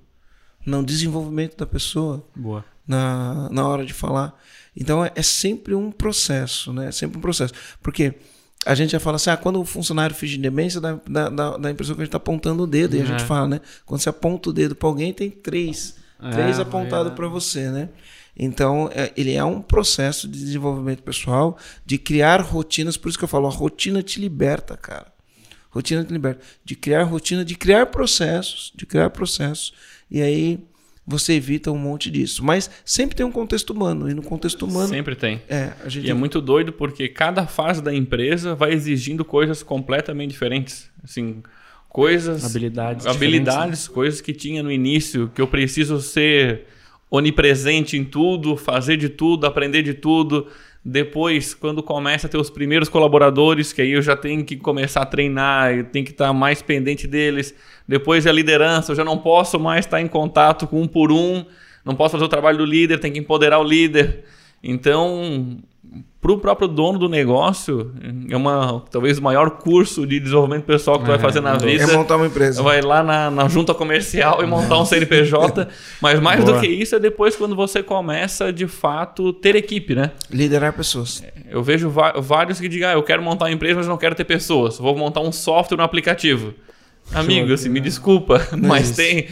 [0.65, 2.27] no desenvolvimento da pessoa.
[2.35, 2.65] Boa.
[2.85, 4.37] Na, na hora de falar.
[4.75, 6.87] Então é, é sempre um processo, né?
[6.87, 7.53] É sempre um processo.
[7.81, 8.15] Porque
[8.65, 11.69] a gente já fala assim, ah, quando o funcionário finge demência, dá, dá, dá, dá
[11.69, 12.95] a impressão que a gente está apontando o dedo.
[12.95, 12.99] É.
[12.99, 13.25] E a gente é.
[13.25, 13.61] fala, né?
[13.85, 15.95] Quando você aponta o dedo para alguém, tem três.
[16.21, 17.15] É, três apontados é.
[17.15, 17.89] para você, né?
[18.35, 23.23] Então, é, ele é um processo de desenvolvimento pessoal, de criar rotinas, por isso que
[23.23, 25.13] eu falo, a rotina te liberta, cara.
[25.69, 26.43] Rotina te liberta.
[26.63, 29.73] De criar rotina, de criar processos, de criar processos.
[30.09, 30.59] E aí
[31.05, 32.43] você evita um monte disso.
[32.43, 34.09] Mas sempre tem um contexto humano.
[34.09, 34.87] E no contexto humano.
[34.87, 35.41] Sempre tem.
[35.49, 36.07] É, a gente...
[36.07, 40.89] E é muito doido porque cada fase da empresa vai exigindo coisas completamente diferentes.
[41.03, 41.41] Assim,
[41.89, 42.45] coisas.
[42.45, 43.05] Habilidades.
[43.05, 46.67] Habilidades, coisas que tinha no início, que eu preciso ser
[47.15, 50.47] onipresente em tudo, fazer de tudo, aprender de tudo.
[50.83, 55.03] Depois, quando começa a ter os primeiros colaboradores, que aí eu já tenho que começar
[55.03, 57.53] a treinar, eu tenho que estar mais pendente deles.
[57.87, 61.11] Depois é a liderança, eu já não posso mais estar em contato com um por
[61.11, 61.45] um,
[61.85, 64.23] não posso fazer o trabalho do líder, tenho que empoderar o líder.
[64.63, 65.59] Então,
[66.23, 67.91] para o próprio dono do negócio,
[68.29, 71.83] é uma talvez o maior curso de desenvolvimento pessoal que tu vai fazer na vida.
[71.83, 72.63] É montar uma empresa.
[72.63, 75.67] Vai lá na, na junta comercial e montar um CNPJ.
[75.99, 76.53] Mas mais Boa.
[76.53, 80.11] do que isso é depois quando você começa de fato ter equipe, né?
[80.31, 81.21] Liderar pessoas.
[81.49, 84.23] Eu vejo vários que digam, ah, eu quero montar uma empresa, mas não quero ter
[84.23, 84.77] pessoas.
[84.77, 86.53] Vou montar um software no aplicativo.
[87.13, 89.27] Amigo, assim, me desculpa, mas tem.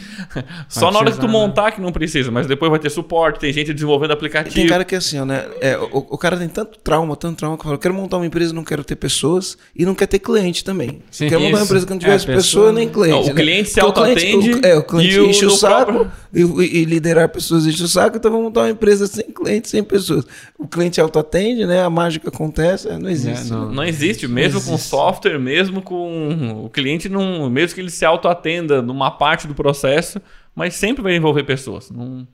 [0.69, 1.31] Só na hora que tu né?
[1.31, 4.55] montar que não precisa, mas depois vai ter suporte, tem gente desenvolvendo aplicativo.
[4.55, 5.45] Tem cara que é assim, ó, né?
[5.59, 8.25] É, o, o cara tem tanto trauma, tanto trauma, que fala, eu quero montar uma
[8.25, 11.01] empresa, não quero ter pessoas e não quer ter cliente também.
[11.11, 12.93] Sim, quer montar uma empresa que não É, tivesse pessoa, pessoa, nem né?
[12.93, 13.11] cliente.
[13.15, 13.33] Não, o né?
[13.41, 16.85] cliente se autoatende o- É, o cliente e o enche o saco e, e- e
[16.85, 20.25] liderar pessoas enche o saco, então vamos montar uma empresa sem cliente, sem pessoas.
[20.57, 21.83] O cliente autoatende, né?
[21.83, 23.47] A mágica acontece, é, não existe.
[23.47, 23.71] É, não.
[23.71, 28.81] Não existe, mesmo com software, mesmo com o cliente não, mesmo que ele se autoatenda
[28.81, 30.21] numa parte do processo,
[30.55, 31.89] mas sempre vai envolver pessoas.
[31.89, 32.27] Não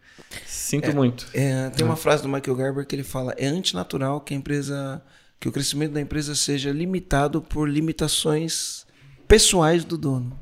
[0.46, 1.28] sinto muito.
[1.34, 5.02] É, tem uma frase do Michael Gerber que ele fala: é antinatural que a empresa,
[5.40, 8.86] que o crescimento da empresa seja limitado por limitações
[9.28, 10.38] pessoais do dono.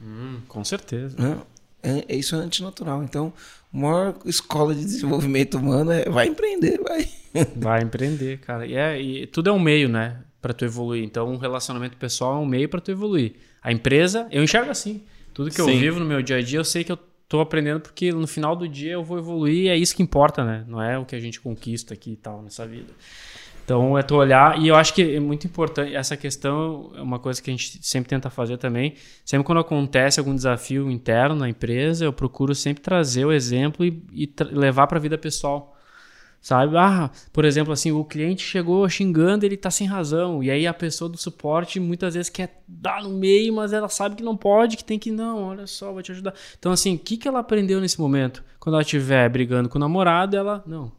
[0.00, 1.16] Hum, com certeza.
[1.18, 1.38] né?
[1.82, 3.02] É, é- isso é antinatural.
[3.02, 3.32] Então,
[3.72, 7.08] a maior escola de desenvolvimento humano é vai empreender, vai.
[7.56, 8.66] Vai empreender, cara.
[8.66, 10.18] E, é, e tudo é um meio, né?
[10.42, 11.02] Pra tu evoluir.
[11.02, 13.36] Então, um relacionamento pessoal é um meio pra tu evoluir.
[13.62, 15.02] A empresa, eu enxergo assim.
[15.32, 15.78] Tudo que eu Sim.
[15.78, 16.98] vivo no meu dia a dia, eu sei que eu
[17.28, 20.44] tô aprendendo porque no final do dia eu vou evoluir e é isso que importa,
[20.44, 20.64] né?
[20.68, 22.92] Não é o que a gente conquista aqui e tal nessa vida.
[23.64, 27.18] Então, é tu olhar, e eu acho que é muito importante, essa questão é uma
[27.18, 28.94] coisa que a gente sempre tenta fazer também.
[29.24, 34.02] Sempre quando acontece algum desafio interno na empresa, eu procuro sempre trazer o exemplo e,
[34.12, 35.76] e levar para a vida pessoal.
[36.42, 36.76] Sabe?
[36.76, 40.42] Ah, por exemplo, assim, o cliente chegou xingando, ele tá sem razão.
[40.42, 44.16] E aí a pessoa do suporte muitas vezes quer dar no meio, mas ela sabe
[44.16, 46.34] que não pode, que tem que não, olha só, vou te ajudar.
[46.58, 48.42] Então, assim, o que, que ela aprendeu nesse momento?
[48.58, 50.90] Quando ela estiver brigando com o namorado, ela, não,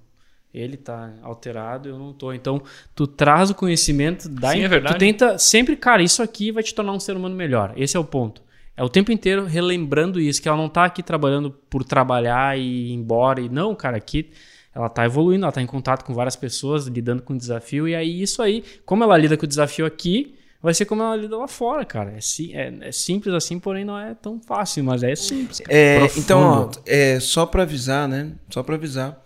[0.53, 2.31] ele tá alterado, eu não tô.
[2.31, 2.61] Então,
[2.95, 4.95] tu traz o conhecimento da Sim, é verdade.
[4.95, 7.73] Tu tenta sempre, cara, isso aqui vai te tornar um ser humano melhor.
[7.75, 8.41] Esse é o ponto.
[8.77, 12.91] É o tempo inteiro relembrando isso, que ela não tá aqui trabalhando por trabalhar e
[12.91, 13.41] ir embora.
[13.41, 14.31] E não, cara, aqui
[14.75, 17.87] ela tá evoluindo, ela tá em contato com várias pessoas, lidando com o desafio.
[17.87, 21.15] E aí, isso aí, como ela lida com o desafio aqui, vai ser como ela
[21.15, 22.11] lida lá fora, cara.
[22.11, 25.61] É, si- é- é simples assim, porém não é tão fácil, mas é simples.
[25.69, 28.31] É, então, ó, é, só para avisar, né?
[28.49, 29.21] Só para avisar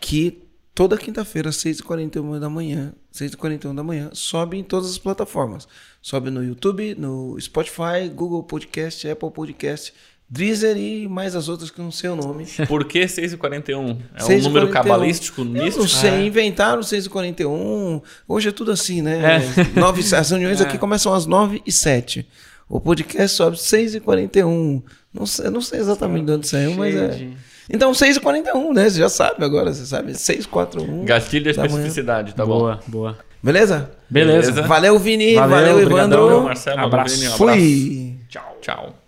[0.00, 0.42] que
[0.74, 5.68] toda quinta-feira, às 6h41 da manhã, 6h41 da manhã, sobe em todas as plataformas.
[6.02, 9.94] Sobe no YouTube, no Spotify, Google Podcast, Apple Podcast,
[10.28, 12.46] Deezer e mais as outras que eu não sei o nome.
[12.66, 13.70] Por que 6h41?
[13.72, 13.76] É
[14.24, 14.42] um 6h41.
[14.42, 15.78] número cabalístico, Eu místico?
[15.80, 18.02] não sei, inventaram 6h41.
[18.26, 19.42] Hoje é tudo assim, né?
[19.76, 19.78] É.
[19.80, 22.26] Nove, as reuniões aqui começam às 9 e 7
[22.68, 24.82] O podcast sobe 6h41.
[25.12, 27.08] Não sei, eu não sei exatamente de onde saiu, mas Cheio é.
[27.08, 27.36] de-
[27.70, 28.88] Então 6h41, né?
[28.90, 30.14] Você já sabe agora, você sabe.
[30.14, 31.04] 641.
[31.04, 32.58] Gatilho da especificidade, tá bom?
[32.58, 33.18] boa, boa.
[33.42, 33.90] Beleza?
[34.08, 34.62] Beleza.
[34.62, 35.34] Valeu, Vini.
[35.34, 36.42] Valeu, Valeu, Evandro.
[36.44, 37.14] Marcelo, Abraço.
[37.14, 38.16] Vini, um Fui.
[38.28, 38.56] Tchau.
[38.62, 39.03] Tchau.